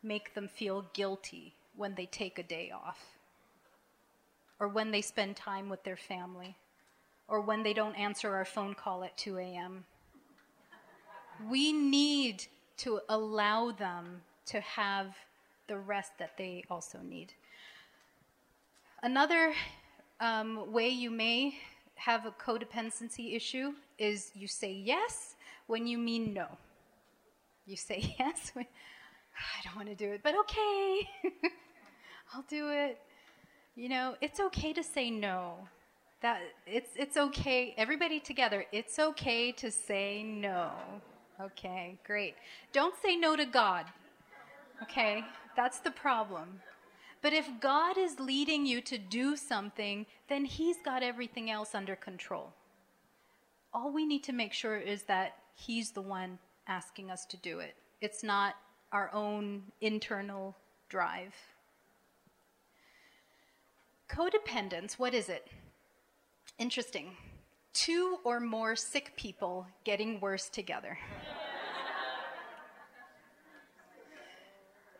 [0.04, 2.99] make them feel guilty when they take a day off
[4.60, 6.56] or when they spend time with their family
[7.28, 9.86] or when they don't answer our phone call at 2 a.m.
[11.49, 12.45] We need
[12.78, 15.16] to allow them to have
[15.68, 17.34] the rest that they also need.
[19.01, 19.54] Another
[20.20, 21.56] um, way you may
[21.95, 25.36] have a codependency issue is you say yes
[25.68, 26.47] when you mean no.
[27.66, 28.66] You say yes when
[29.36, 31.10] I don't want to do it, but okay,
[32.34, 33.00] I'll do it.
[33.76, 35.56] You know, it's okay to say no.
[36.22, 37.74] That it's it's okay.
[37.78, 40.72] Everybody together, it's okay to say no.
[41.42, 42.36] Okay, great.
[42.72, 43.86] Don't say no to God.
[44.84, 45.24] Okay,
[45.56, 46.62] that's the problem.
[47.22, 51.96] But if God is leading you to do something, then He's got everything else under
[51.96, 52.54] control.
[53.74, 57.60] All we need to make sure is that He's the one asking us to do
[57.60, 57.76] it.
[58.02, 58.56] It's not
[58.94, 60.56] our own internal
[60.88, 61.34] drive.
[64.08, 65.48] Codependence, what is it?
[66.60, 67.18] Interesting.
[67.74, 71.00] Two or more sick people getting worse together.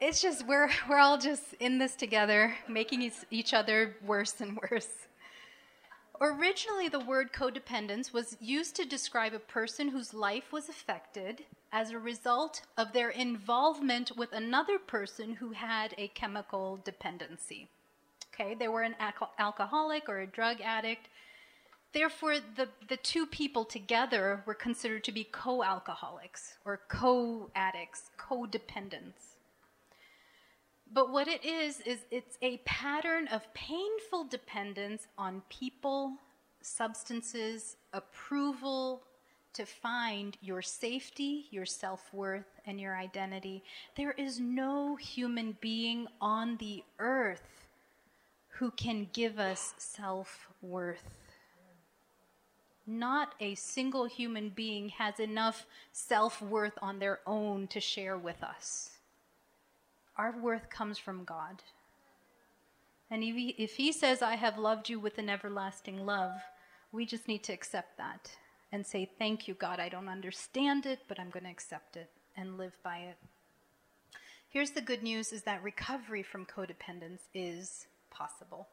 [0.02, 4.90] it's just we're we're all just in this together, making each other worse and worse.
[6.26, 11.44] Originally, the word codependence was used to describe a person whose life was affected
[11.74, 17.68] as a result of their involvement with another person who had a chemical dependency.
[18.34, 18.96] Okay, they were an
[19.38, 21.10] alcoholic or a drug addict.
[21.92, 28.12] Therefore, the, the two people together were considered to be co alcoholics or co addicts,
[28.18, 29.33] codependents.
[30.94, 36.14] But what it is, is it's a pattern of painful dependence on people,
[36.62, 39.02] substances, approval,
[39.54, 43.64] to find your safety, your self worth, and your identity.
[43.96, 47.68] There is no human being on the earth
[48.50, 51.04] who can give us self worth.
[52.86, 58.44] Not a single human being has enough self worth on their own to share with
[58.44, 58.93] us.
[60.18, 61.64] Our worth comes from God.
[63.10, 66.32] And if he, if he says, I have loved you with an everlasting love,
[66.92, 68.32] we just need to accept that
[68.72, 69.80] and say, Thank you, God.
[69.80, 73.18] I don't understand it, but I'm going to accept it and live by it.
[74.50, 78.68] Here's the good news is that recovery from codependence is possible.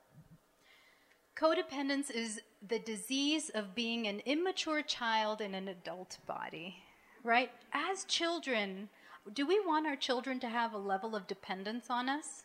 [1.34, 6.76] Codependence is the disease of being an immature child in an adult body,
[7.24, 7.50] right?
[7.72, 8.90] As children,
[9.32, 12.44] do we want our children to have a level of dependence on us?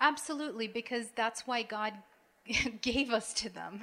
[0.00, 1.94] Absolutely, because that's why God
[2.82, 3.80] gave us to them.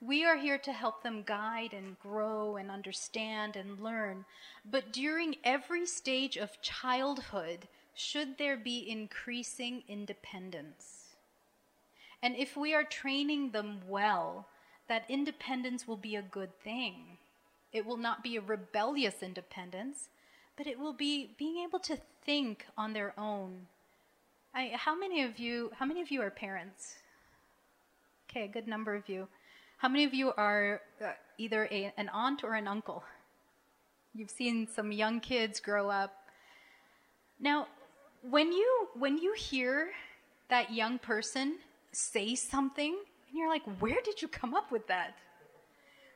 [0.00, 4.24] We are here to help them guide and grow and understand and learn.
[4.70, 11.14] But during every stage of childhood, should there be increasing independence?
[12.22, 14.46] And if we are training them well,
[14.88, 17.18] that independence will be a good thing.
[17.72, 20.08] It will not be a rebellious independence,
[20.56, 23.66] but it will be being able to think on their own.
[24.54, 25.72] I, how many of you?
[25.78, 26.96] How many of you are parents?
[28.30, 29.28] Okay, a good number of you.
[29.78, 33.04] How many of you are uh, either a, an aunt or an uncle?
[34.14, 36.14] You've seen some young kids grow up.
[37.40, 37.66] Now,
[38.28, 39.90] when you when you hear
[40.48, 41.56] that young person
[41.90, 42.94] say something,
[43.28, 45.16] and you're like, "Where did you come up with that?"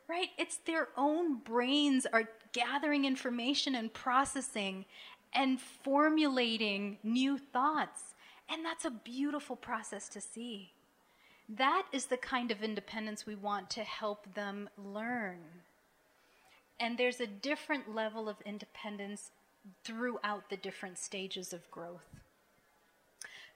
[0.09, 0.29] right?
[0.39, 2.25] It's their own brains are
[2.59, 4.85] gathering information and processing
[5.33, 8.15] and formulating new thoughts.
[8.51, 10.73] And that's a beautiful process to see.
[11.49, 15.39] That is the kind of independence we want to help them learn.
[16.81, 19.31] And there's a different level of independence
[19.85, 22.17] throughout the different stages of growth.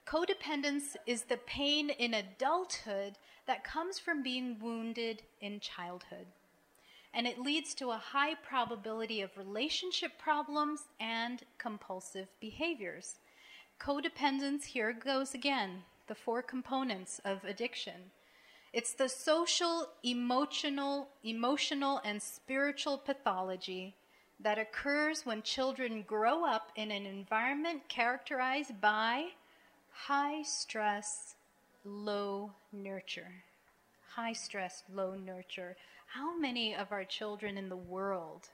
[0.07, 6.27] Codependence is the pain in adulthood that comes from being wounded in childhood
[7.13, 13.19] and it leads to a high probability of relationship problems and compulsive behaviors.
[13.79, 18.11] Codependence, here goes again, the four components of addiction.
[18.71, 23.95] It's the social, emotional, emotional and spiritual pathology
[24.39, 29.27] that occurs when children grow up in an environment characterized by
[29.91, 31.35] high stress,
[31.85, 33.43] low nurture.
[34.15, 35.77] High stress, low nurture.
[36.13, 38.49] How many of our children in the world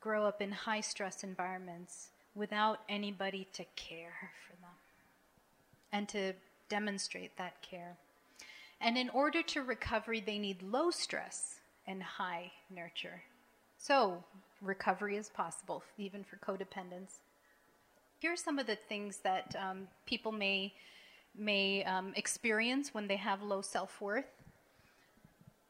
[0.00, 4.70] grow up in high stress environments without anybody to care for them
[5.92, 6.32] and to
[6.70, 7.98] demonstrate that care?
[8.80, 13.22] And in order to recovery, they need low stress and high nurture.
[13.76, 14.24] So,
[14.62, 17.18] recovery is possible, even for codependence.
[18.18, 20.72] Here are some of the things that um, people may,
[21.36, 24.39] may um, experience when they have low self worth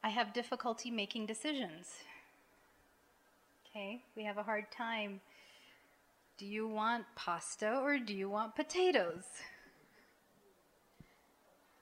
[0.02, 1.88] I have difficulty making decisions.
[3.66, 5.20] Okay, we have a hard time.
[6.38, 9.24] Do you want pasta or do you want potatoes?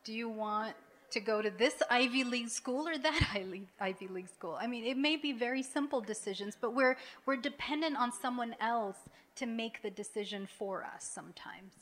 [0.05, 0.75] Do you want
[1.11, 3.29] to go to this Ivy League school or that
[3.81, 4.59] Ivy League school?
[4.61, 8.97] I mean, it may be very simple decisions, but we're, we're dependent on someone else
[9.37, 11.73] to make the decision for us sometimes.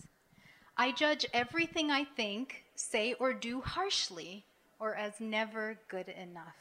[0.76, 4.45] I judge everything I think, say, or do harshly
[4.79, 6.57] or as never good enough.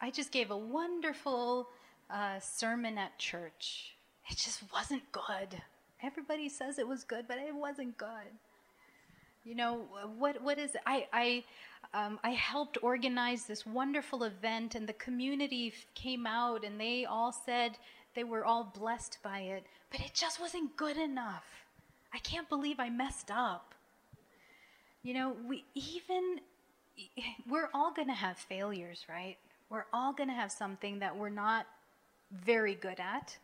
[0.00, 1.68] I just gave a wonderful
[2.10, 3.94] uh, sermon at church.
[4.30, 5.60] It just wasn't good.
[6.02, 8.28] Everybody says it was good, but it wasn't good.
[9.44, 9.86] You know
[10.18, 10.42] what?
[10.42, 10.74] What is?
[10.74, 10.80] It?
[10.86, 11.44] I I
[11.94, 17.32] um, I helped organize this wonderful event, and the community came out, and they all
[17.32, 17.78] said
[18.14, 21.44] they were all blessed by it, but it just wasn't good enough.
[22.12, 23.74] I can't believe I messed up.
[25.02, 26.40] You know, we even
[27.48, 29.36] we're all going to have failures, right?
[29.70, 31.66] We're all going to have something that we're not
[32.30, 33.36] very good at.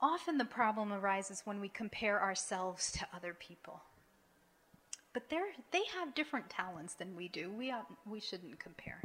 [0.00, 3.82] Often the problem arises when we compare ourselves to other people.
[5.12, 7.50] But they have different talents than we do.
[7.50, 9.02] We, ought, we shouldn't compare.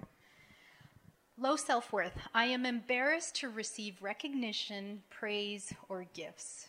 [1.39, 2.13] Low self worth.
[2.35, 6.67] I am embarrassed to receive recognition, praise, or gifts.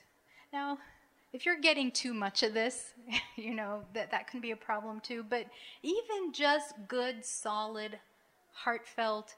[0.53, 0.79] Now,
[1.35, 2.95] if you're getting too much of this,
[3.37, 5.25] you know, that, that can be a problem too.
[5.29, 5.47] But
[5.83, 7.99] even just good, solid,
[8.53, 9.35] heartfelt,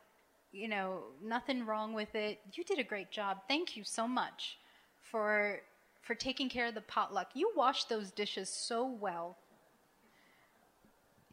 [0.53, 2.39] you know, nothing wrong with it.
[2.53, 3.39] You did a great job.
[3.49, 4.59] Thank you so much
[5.01, 5.61] for
[6.03, 7.31] for taking care of the potluck.
[7.35, 9.39] You washed those dishes so well.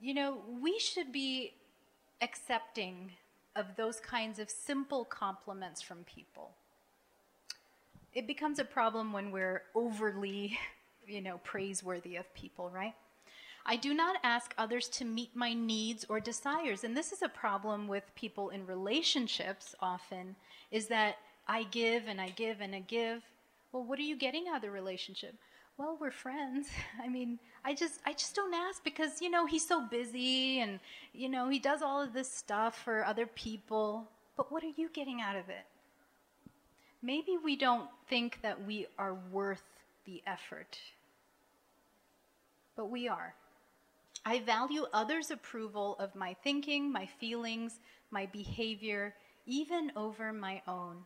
[0.02, 1.54] You know, we should be
[2.22, 3.12] accepting
[3.56, 6.56] of those kinds of simple compliments from people
[8.14, 10.58] it becomes a problem when we're overly,
[11.08, 12.94] you know, praiseworthy of people, right?
[13.66, 16.84] I do not ask others to meet my needs or desires.
[16.84, 20.36] And this is a problem with people in relationships often,
[20.70, 21.16] is that
[21.48, 23.24] I give and I give and I give.
[23.72, 25.36] Well, what are you getting out of the relationship?
[25.78, 26.68] Well, we're friends.
[27.04, 30.80] I mean, I just I just don't ask because, you know, he's so busy and,
[31.14, 34.10] you know, he does all of this stuff for other people.
[34.36, 35.66] But what are you getting out of it?
[37.04, 39.62] Maybe we don't think that we are worth
[40.06, 40.80] the effort.
[42.76, 43.36] But we are.
[44.26, 47.80] I value others' approval of my thinking, my feelings,
[48.10, 49.14] my behavior,
[49.46, 51.04] even over my own.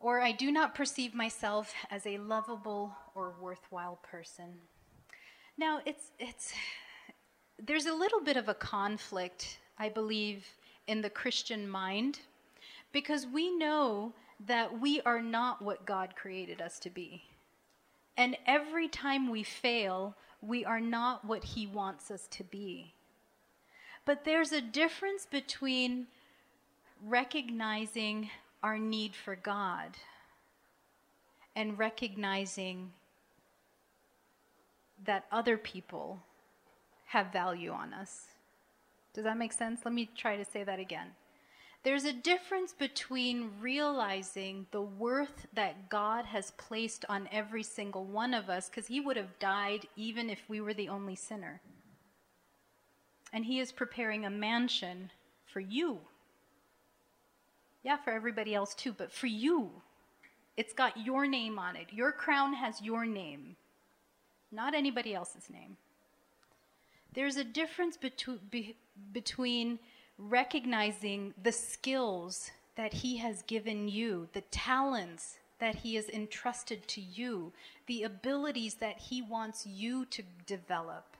[0.00, 4.54] Or I do not perceive myself as a lovable or worthwhile person.
[5.58, 6.54] Now, it's, it's,
[7.62, 10.46] there's a little bit of a conflict, I believe,
[10.86, 12.18] in the Christian mind
[12.90, 14.12] because we know
[14.46, 17.22] that we are not what God created us to be.
[18.16, 22.92] And every time we fail, we are not what He wants us to be.
[24.04, 26.08] But there's a difference between
[27.06, 28.30] recognizing
[28.62, 29.96] our need for God
[31.54, 32.92] and recognizing
[35.04, 36.20] that other people
[37.06, 38.26] have value on us.
[39.14, 39.80] Does that make sense?
[39.84, 41.08] Let me try to say that again.
[41.84, 48.34] There's a difference between realizing the worth that God has placed on every single one
[48.34, 51.60] of us, because He would have died even if we were the only sinner.
[53.32, 55.10] And He is preparing a mansion
[55.44, 55.98] for you.
[57.82, 59.70] Yeah, for everybody else too, but for you.
[60.56, 61.86] It's got your name on it.
[61.90, 63.56] Your crown has your name,
[64.52, 65.76] not anybody else's name.
[67.14, 67.98] There's a difference
[69.12, 69.78] between
[70.18, 77.00] recognizing the skills that He has given you, the talents that He has entrusted to
[77.00, 77.52] you,
[77.86, 81.16] the abilities that He wants you to develop,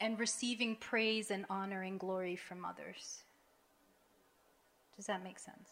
[0.00, 3.22] and receiving praise and honor and glory from others.
[4.96, 5.70] Does that make sense?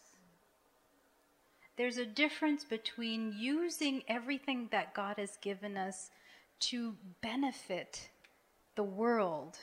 [1.77, 6.11] There's a difference between using everything that God has given us
[6.59, 8.09] to benefit
[8.75, 9.57] the world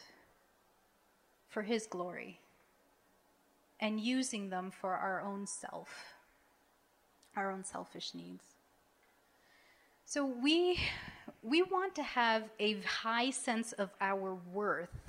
[1.57, 2.39] for His glory
[3.81, 5.89] and using them for our own self,
[7.35, 8.45] our own selfish needs.
[10.05, 10.79] So we,
[11.43, 15.01] we want to have a high sense of our worth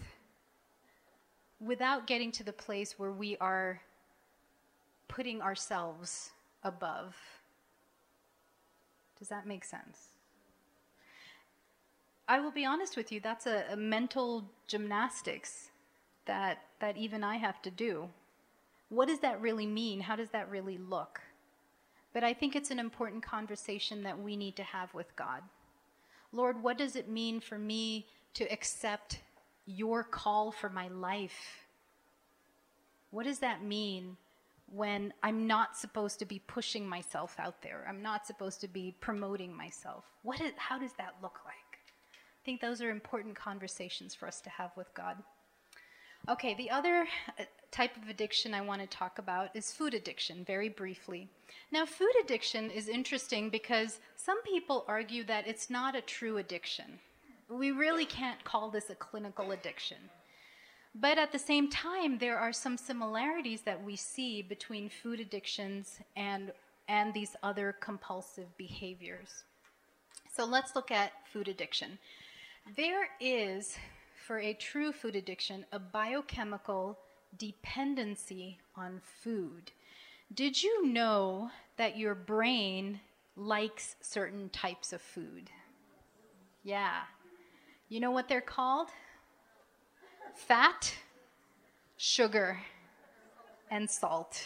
[1.59, 3.81] without getting to the place where we are
[5.09, 6.31] putting ourselves
[6.63, 7.13] above.
[9.19, 9.97] Does that make sense?
[12.25, 15.71] I will be honest with you, that's a, a mental gymnastics
[16.27, 18.09] that, that even I have to do.
[18.89, 20.01] What does that really mean?
[20.01, 21.21] How does that really look?
[22.13, 25.41] But I think it's an important conversation that we need to have with God.
[26.31, 29.19] Lord, what does it mean for me to accept
[29.65, 31.65] your call for my life?
[33.11, 34.17] What does that mean
[34.73, 37.85] when I'm not supposed to be pushing myself out there?
[37.87, 40.05] I'm not supposed to be promoting myself.
[40.23, 41.55] What is, how does that look like?
[42.13, 45.17] I think those are important conversations for us to have with God.
[46.29, 47.07] Okay, the other
[47.39, 51.29] uh, type of addiction I want to talk about is food addiction, very briefly.
[51.71, 56.99] Now, food addiction is interesting because some people argue that it's not a true addiction.
[57.49, 59.97] We really can't call this a clinical addiction.
[60.93, 65.99] But at the same time, there are some similarities that we see between food addictions
[66.17, 66.51] and,
[66.89, 69.43] and these other compulsive behaviors.
[70.35, 71.97] So let's look at food addiction.
[72.75, 73.77] There is
[74.27, 76.99] for a true food addiction a biochemical
[77.37, 79.71] dependency on food.
[80.33, 82.99] Did you know that your brain
[83.37, 85.49] likes certain types of food?
[86.61, 87.03] Yeah.
[87.87, 88.89] You know what they're called?
[90.35, 90.93] Fat,
[91.95, 92.59] sugar,
[93.71, 94.43] and salt.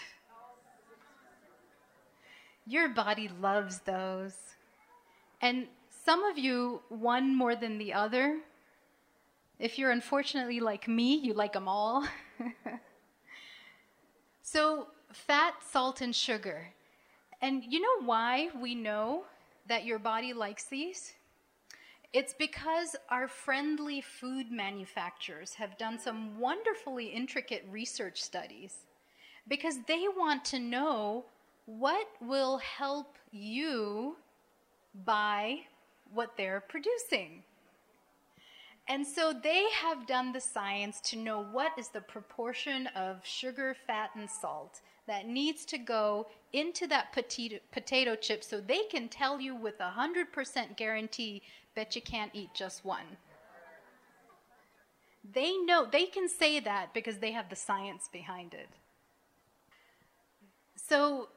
[2.67, 4.35] Your body loves those.
[5.41, 5.65] And
[6.05, 8.41] some of you, one more than the other,
[9.61, 12.03] if you're unfortunately like me, you like them all.
[14.41, 16.69] so, fat, salt, and sugar.
[17.43, 19.23] And you know why we know
[19.67, 21.13] that your body likes these?
[22.11, 28.87] It's because our friendly food manufacturers have done some wonderfully intricate research studies
[29.47, 31.25] because they want to know
[31.67, 34.17] what will help you
[35.05, 35.59] buy
[36.11, 37.43] what they're producing.
[38.87, 43.75] And so they have done the science to know what is the proportion of sugar,
[43.87, 49.07] fat, and salt that needs to go into that potato, potato chip so they can
[49.07, 51.41] tell you with a 100% guarantee
[51.75, 53.17] that you can't eat just one.
[55.33, 58.67] They know, they can say that because they have the science behind it.
[60.75, 61.29] So,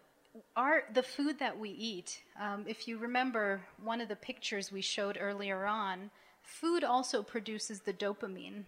[0.56, 4.80] our, the food that we eat, um, if you remember one of the pictures we
[4.80, 6.10] showed earlier on,
[6.44, 8.64] food also produces the dopamine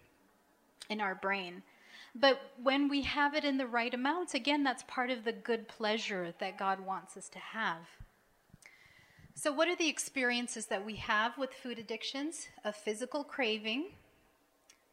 [0.89, 1.63] in our brain.
[2.15, 5.67] But when we have it in the right amounts, again, that's part of the good
[5.67, 7.77] pleasure that God wants us to have.
[9.35, 12.47] So, what are the experiences that we have with food addictions?
[12.65, 13.85] A physical craving,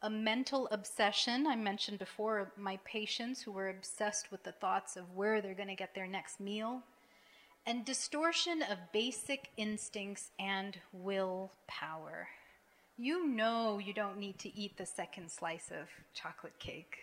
[0.03, 1.47] a mental obsession.
[1.47, 5.69] I mentioned before my patients who were obsessed with the thoughts of where they're going
[5.69, 6.83] to get their next meal,
[7.65, 12.29] and distortion of basic instincts and willpower
[12.97, 16.99] you know you don't need to eat the second slice of chocolate cake.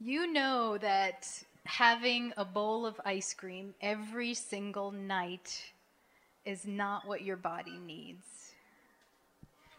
[0.00, 1.28] You know that
[1.64, 5.72] having a bowl of ice cream every single night
[6.44, 8.24] is not what your body needs.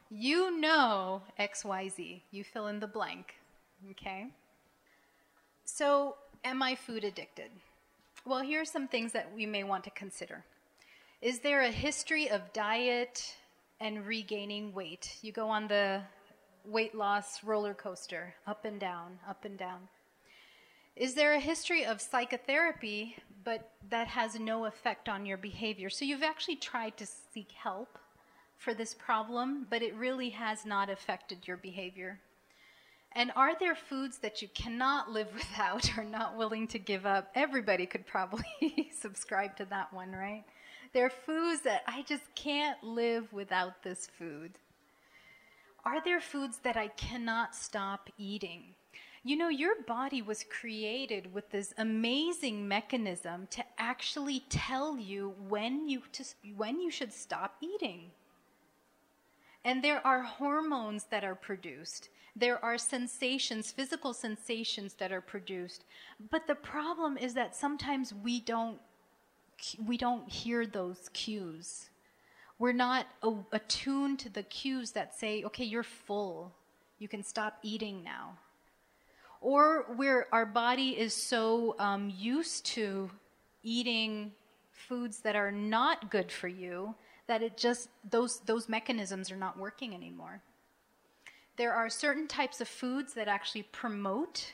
[0.09, 2.21] you know XYZ.
[2.31, 3.35] You fill in the blank.
[3.91, 4.27] Okay?
[5.65, 7.51] So, am I food addicted?
[8.25, 10.43] Well, here are some things that we may want to consider.
[11.21, 13.35] Is there a history of diet
[13.79, 15.17] and regaining weight?
[15.21, 16.01] You go on the
[16.65, 19.87] weight loss roller coaster, up and down, up and down.
[20.95, 25.89] Is there a history of psychotherapy, but that has no effect on your behavior?
[25.89, 27.97] So you've actually tried to seek help
[28.57, 32.19] for this problem, but it really has not affected your behavior.
[33.13, 37.31] And are there foods that you cannot live without or not willing to give up?
[37.33, 40.43] Everybody could probably subscribe to that one, right?
[40.91, 44.53] There are foods that I just can't live without this food.
[45.85, 48.75] Are there foods that I cannot stop eating?
[49.23, 55.87] You know, your body was created with this amazing mechanism to actually tell you when
[55.89, 56.23] you, to,
[56.55, 58.11] when you should stop eating.
[59.63, 62.09] And there are hormones that are produced.
[62.35, 65.83] There are sensations, physical sensations that are produced.
[66.31, 68.79] But the problem is that sometimes we don't
[69.85, 71.89] we don't hear those cues.
[72.57, 73.07] We're not
[73.51, 76.53] attuned to the cues that say, "Okay, you're full.
[76.97, 78.37] You can stop eating now."
[79.41, 83.09] Or where our body is so um, used to
[83.63, 84.33] eating
[84.71, 86.95] foods that are not good for you
[87.29, 90.41] that it just those those mechanisms are not working anymore.
[91.57, 94.53] There are certain types of foods that actually promote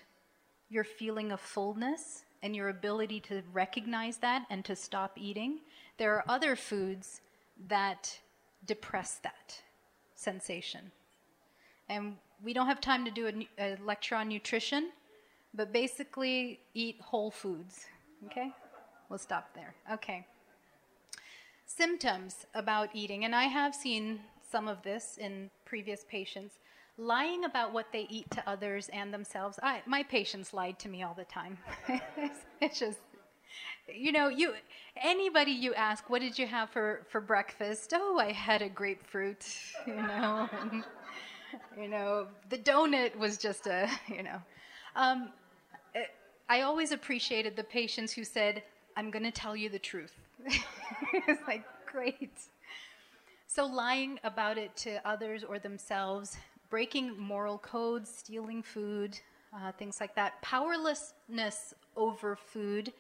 [0.69, 5.59] your feeling of fullness and your ability to recognize that and to stop eating.
[5.97, 7.21] There are other foods
[7.67, 8.19] that
[8.65, 9.61] depress that
[10.15, 10.91] sensation.
[11.89, 14.89] And we don't have time to do a, a lecture on nutrition,
[15.53, 17.85] but basically eat whole foods.
[18.25, 18.51] Okay?
[19.09, 19.73] We'll stop there.
[19.93, 20.25] Okay
[21.65, 26.59] symptoms about eating, and I have seen some of this in previous patients,
[26.97, 29.59] lying about what they eat to others and themselves.
[29.61, 31.57] I, my patients lied to me all the time.
[32.61, 32.99] it's just,
[33.93, 34.53] you know, you
[35.01, 37.93] anybody you ask, what did you have for for breakfast?
[37.95, 39.45] Oh, I had a grapefruit.
[39.87, 40.83] You know, and,
[41.79, 44.41] you know, the donut was just a, you know.
[44.95, 45.29] Um,
[46.49, 48.63] I always appreciated the patients who said,
[48.97, 50.13] "I'm going to tell you the truth."
[50.47, 52.31] it's like, great.
[53.47, 56.37] So, lying about it to others or themselves,
[56.69, 59.19] breaking moral codes, stealing food,
[59.53, 60.41] uh, things like that.
[60.41, 62.93] Powerlessness over food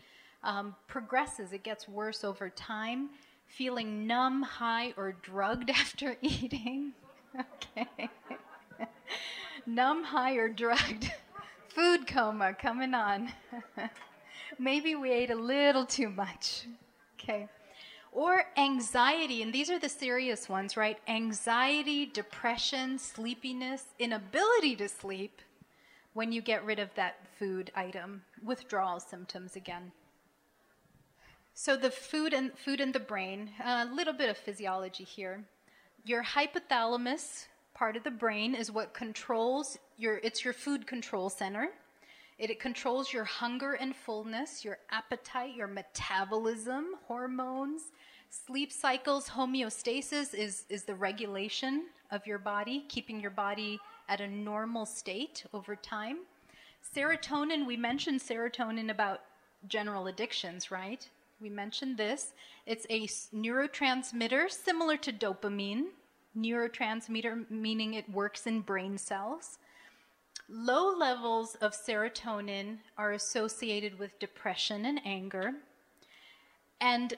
[0.43, 3.09] um, progresses, it gets worse over time.
[3.47, 6.93] Feeling numb, high, or drugged after eating.
[7.39, 8.09] okay.
[9.65, 11.11] numb, high, or drugged.
[11.67, 13.29] Food coma coming on.
[14.57, 16.67] Maybe we ate a little too much.
[17.19, 17.49] Okay.
[18.15, 20.97] Or anxiety, and these are the serious ones, right?
[21.05, 25.41] Anxiety, depression, sleepiness, inability to sleep
[26.13, 29.91] when you get rid of that food item, withdrawal symptoms again.
[31.53, 35.43] So the food and food in the brain, a little bit of physiology here.
[36.05, 41.71] Your hypothalamus part of the brain is what controls your it's your food control center.
[42.37, 47.83] It, it controls your hunger and fullness, your appetite, your metabolism, hormones,
[48.29, 49.29] sleep cycles.
[49.29, 53.79] Homeostasis is, is the regulation of your body, keeping your body
[54.09, 56.19] at a normal state over time.
[56.95, 59.21] Serotonin, we mentioned serotonin about
[59.67, 61.07] general addictions, right?
[61.41, 62.33] We mentioned this.
[62.65, 65.85] It's a neurotransmitter similar to dopamine.
[66.37, 69.57] Neurotransmitter meaning it works in brain cells.
[70.47, 75.53] Low levels of serotonin are associated with depression and anger.
[76.79, 77.15] And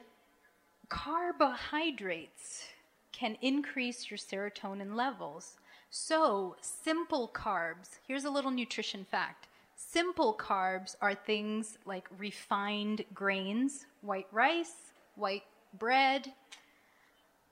[0.88, 2.68] carbohydrates
[3.12, 5.58] can increase your serotonin levels.
[5.90, 9.48] So, simple carbs, here's a little nutrition fact.
[9.76, 15.44] Simple carbs are things like refined grains, white rice, white
[15.78, 16.32] bread.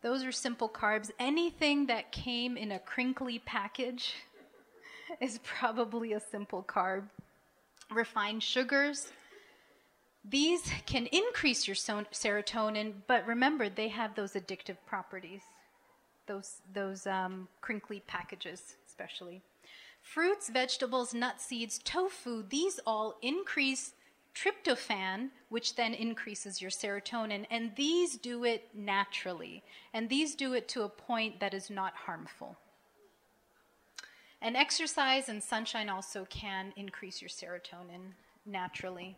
[0.01, 1.11] Those are simple carbs.
[1.19, 4.13] Anything that came in a crinkly package
[5.21, 7.03] is probably a simple carb.
[7.91, 9.11] Refined sugars,
[10.27, 15.41] these can increase your serotonin, but remember they have those addictive properties,
[16.25, 19.41] those, those um, crinkly packages, especially.
[20.01, 23.93] Fruits, vegetables, nuts, seeds, tofu, these all increase
[24.33, 27.45] tryptophan, which then increases your serotonin.
[27.51, 29.63] And these do it naturally.
[29.93, 32.57] And these do it to a point that is not harmful.
[34.41, 38.13] And exercise and sunshine also can increase your serotonin
[38.45, 39.17] naturally.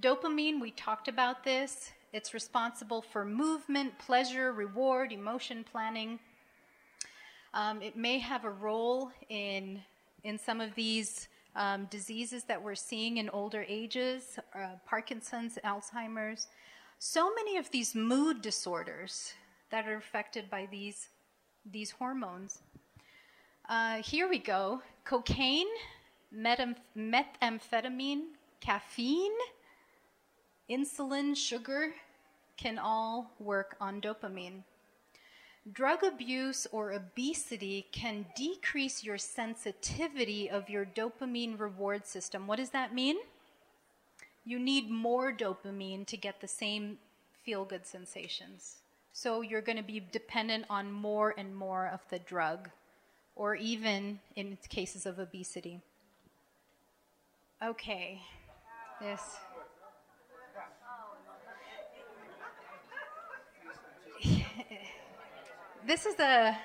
[0.00, 1.92] Dopamine, we talked about this.
[2.12, 6.18] It's responsible for movement, pleasure, reward, emotion planning.
[7.54, 9.80] Um, it may have a role in,
[10.24, 16.48] in some of these um, diseases that we're seeing in older ages uh, Parkinson's, Alzheimer's.
[16.98, 19.32] So many of these mood disorders
[19.70, 21.08] that are affected by these,
[21.70, 22.60] these hormones.
[23.68, 25.66] Uh, here we go cocaine,
[26.32, 28.22] methamph- methamphetamine,
[28.60, 29.36] caffeine,
[30.70, 31.92] insulin, sugar
[32.56, 34.62] can all work on dopamine.
[35.72, 42.46] Drug abuse or obesity can decrease your sensitivity of your dopamine reward system.
[42.46, 43.16] What does that mean?
[44.44, 46.98] You need more dopamine to get the same
[47.42, 48.76] feel good sensations.
[49.12, 52.70] So you're going to be dependent on more and more of the drug,
[53.36, 55.80] or even in cases of obesity.
[57.62, 58.20] Okay,
[59.00, 59.20] this.
[65.86, 66.58] this is a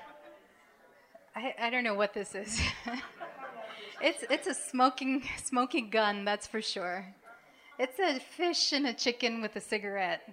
[1.34, 2.60] I, I don't know what this is.
[4.02, 7.14] it's it's a smoking smoking gun, that's for sure.
[7.78, 10.28] It's a fish and a chicken with a cigarette.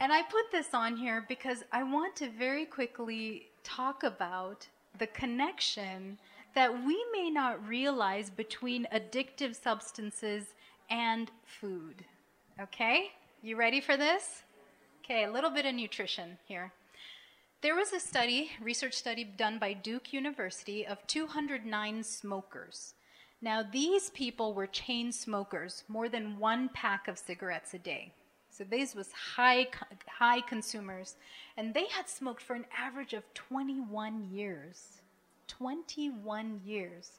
[0.00, 4.68] And I put this on here because I want to very quickly talk about
[4.98, 6.18] the connection
[6.54, 10.54] that we may not realize between addictive substances
[10.90, 12.04] and food.
[12.60, 13.10] Okay?
[13.42, 14.42] You ready for this?
[15.04, 16.72] Okay, a little bit of nutrition here.
[17.62, 22.94] There was a study, research study done by Duke University of 209 smokers.
[23.42, 28.12] Now, these people were chain smokers, more than one pack of cigarettes a day.
[28.56, 29.66] So these was high
[30.08, 31.16] high consumers,
[31.56, 35.02] and they had smoked for an average of 21 years.
[35.48, 37.10] 21 years.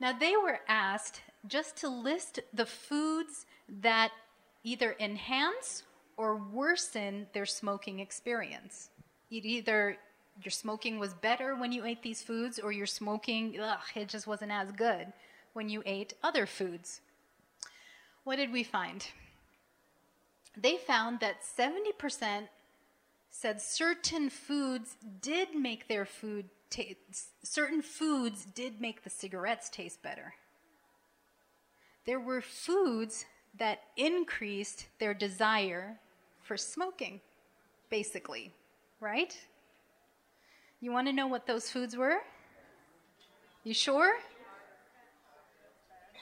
[0.00, 4.12] Now they were asked just to list the foods that
[4.64, 5.82] either enhance
[6.16, 8.90] or worsen their smoking experience
[9.30, 9.98] either
[10.42, 14.26] your smoking was better when you ate these foods or your smoking, ugh, it just
[14.26, 15.12] wasn't as good
[15.52, 17.00] when you ate other foods.
[18.24, 19.06] What did we find?
[20.56, 22.48] They found that 70%
[23.30, 26.98] said certain foods did make their food taste,
[27.42, 30.34] certain foods did make the cigarettes taste better.
[32.06, 33.26] There were foods
[33.58, 35.98] that increased their desire
[36.42, 37.20] for smoking,
[37.90, 38.52] basically
[39.00, 39.36] right?
[40.80, 42.18] You want to know what those foods were?
[43.64, 44.14] You sure?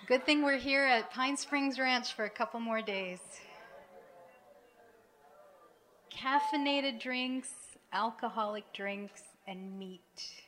[0.07, 3.21] Good thing we're here at Pine Springs Ranch for a couple more days.
[6.17, 7.51] Caffeinated drinks,
[7.93, 10.45] alcoholic drinks, and meat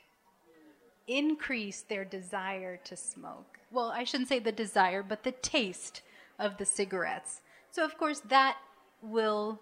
[1.06, 3.58] increase their desire to smoke.
[3.70, 6.02] Well, I shouldn't say the desire, but the taste
[6.38, 7.40] of the cigarettes.
[7.70, 8.56] So, of course, that
[9.02, 9.60] will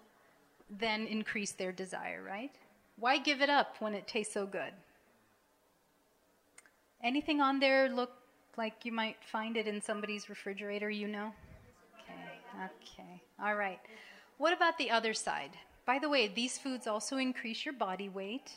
[0.69, 2.51] then increase their desire, right?
[2.97, 4.73] Why give it up when it tastes so good?
[7.03, 8.11] Anything on there look
[8.57, 11.33] like you might find it in somebody's refrigerator, you know?
[12.01, 13.79] Okay, okay, all right.
[14.37, 15.51] What about the other side?
[15.85, 18.51] By the way, these foods also increase your body weight.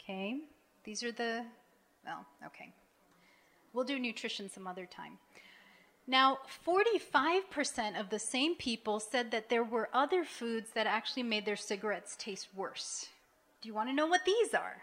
[0.00, 0.38] Okay,
[0.84, 1.44] these are the,
[2.04, 2.72] well, okay.
[3.72, 5.18] We'll do nutrition some other time.
[6.06, 11.44] Now, 45% of the same people said that there were other foods that actually made
[11.44, 13.06] their cigarettes taste worse.
[13.60, 14.82] Do you want to know what these are?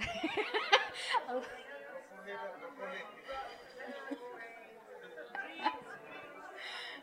[1.30, 1.42] Oh.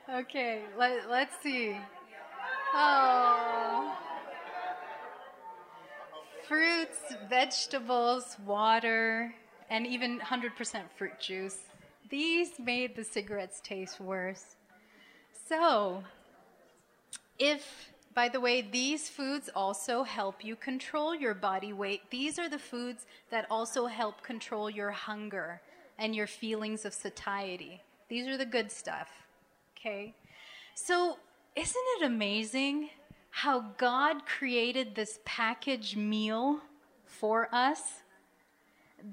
[0.19, 1.77] okay, let, let's see.
[2.77, 3.97] Oh.
[6.45, 6.99] Fruits,
[7.29, 9.33] vegetables, water,
[9.69, 11.59] and even 100% fruit juice.
[12.09, 14.57] These made the cigarettes taste worse.
[15.47, 16.03] So,
[17.39, 22.49] if, by the way, these foods also help you control your body weight, these are
[22.49, 25.61] the foods that also help control your hunger
[25.97, 27.81] and your feelings of satiety.
[28.09, 29.07] These are the good stuff.
[29.77, 30.13] Okay?
[30.75, 31.17] So,
[31.55, 32.89] isn't it amazing
[33.29, 36.61] how God created this package meal
[37.05, 38.01] for us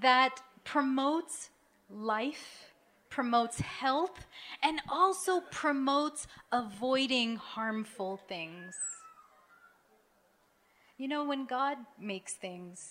[0.01, 1.51] that promotes
[1.91, 2.73] life?
[3.13, 4.27] promotes health
[4.63, 8.75] and also promotes avoiding harmful things.
[10.97, 12.91] You know, when God makes things,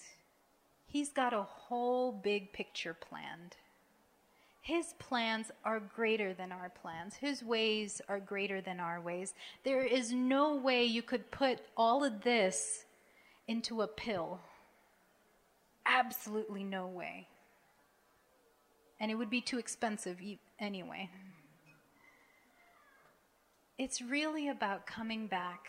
[0.86, 3.56] He's got a whole big picture planned.
[4.72, 7.15] His plans are greater than our plans.
[7.15, 9.34] His ways are greater than our ways.
[9.64, 12.85] There is no way you could put all of this
[13.48, 14.39] into a pill.
[15.85, 17.27] Absolutely no way
[19.02, 20.22] and it would be too expensive
[20.60, 21.10] anyway.
[23.80, 25.65] It's really about coming back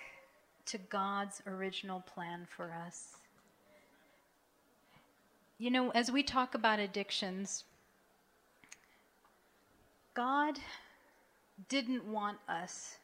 [0.66, 3.16] to God's original plan for us.
[5.58, 7.64] You know, as we talk about addictions,
[10.14, 10.58] God
[11.70, 12.96] didn't want us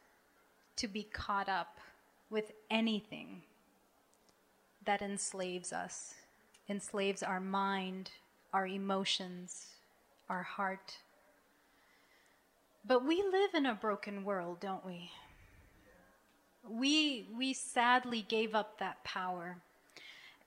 [0.75, 1.79] to be caught up
[2.29, 3.41] with anything
[4.85, 6.13] that enslaves us,
[6.69, 8.11] enslaves our mind,
[8.53, 9.67] our emotions,
[10.29, 10.97] our heart.
[12.85, 15.11] But we live in a broken world, don't we?
[16.69, 19.57] We, we sadly gave up that power.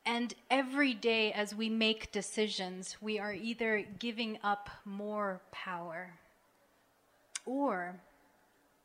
[0.07, 6.13] And every day, as we make decisions, we are either giving up more power
[7.47, 8.01] or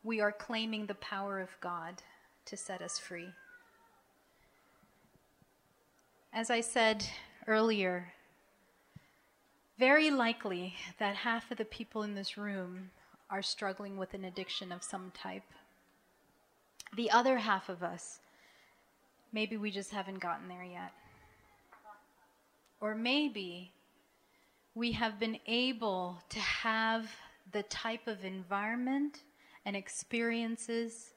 [0.04, 2.02] we are claiming the power of God
[2.46, 3.30] to set us free.
[6.34, 7.06] As I said
[7.48, 8.14] earlier,
[9.78, 12.92] very likely that half of the people in this room
[13.30, 15.44] are struggling with an addiction of some type.
[16.96, 18.20] The other half of us,
[19.34, 20.94] maybe we just haven't gotten there yet.
[22.80, 23.72] Or maybe
[24.74, 27.10] we have been able to have
[27.52, 29.24] the type of environment
[29.66, 31.12] and experiences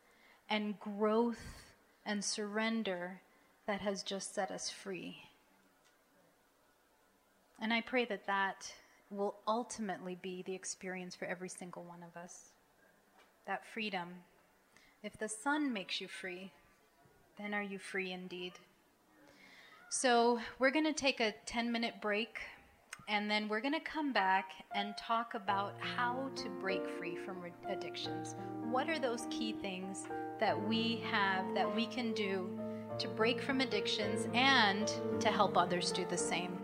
[0.49, 1.45] and growth
[2.05, 3.21] and surrender
[3.67, 5.17] that has just set us free.
[7.61, 8.73] And I pray that that
[9.11, 12.51] will ultimately be the experience for every single one of us.
[13.47, 14.09] That freedom.
[15.03, 16.53] If the Son makes you free,
[17.39, 18.53] then are you free indeed?
[19.89, 22.39] So, we're going to take a 10 minute break
[23.09, 27.39] and then we're going to come back and talk about how to break free from
[27.69, 28.37] addictions.
[28.71, 30.07] What are those key things
[30.39, 32.59] that we have that we can do
[32.99, 36.59] to break from addictions and to help others do the same?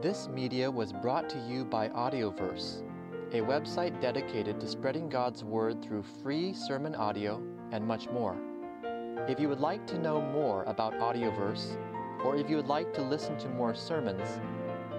[0.00, 2.82] This media was brought to you by Audioverse,
[3.32, 7.42] a website dedicated to spreading God's Word through free sermon audio
[7.72, 8.36] and much more.
[9.28, 11.76] If you would like to know more about Audioverse,
[12.24, 14.40] or if you would like to listen to more sermons,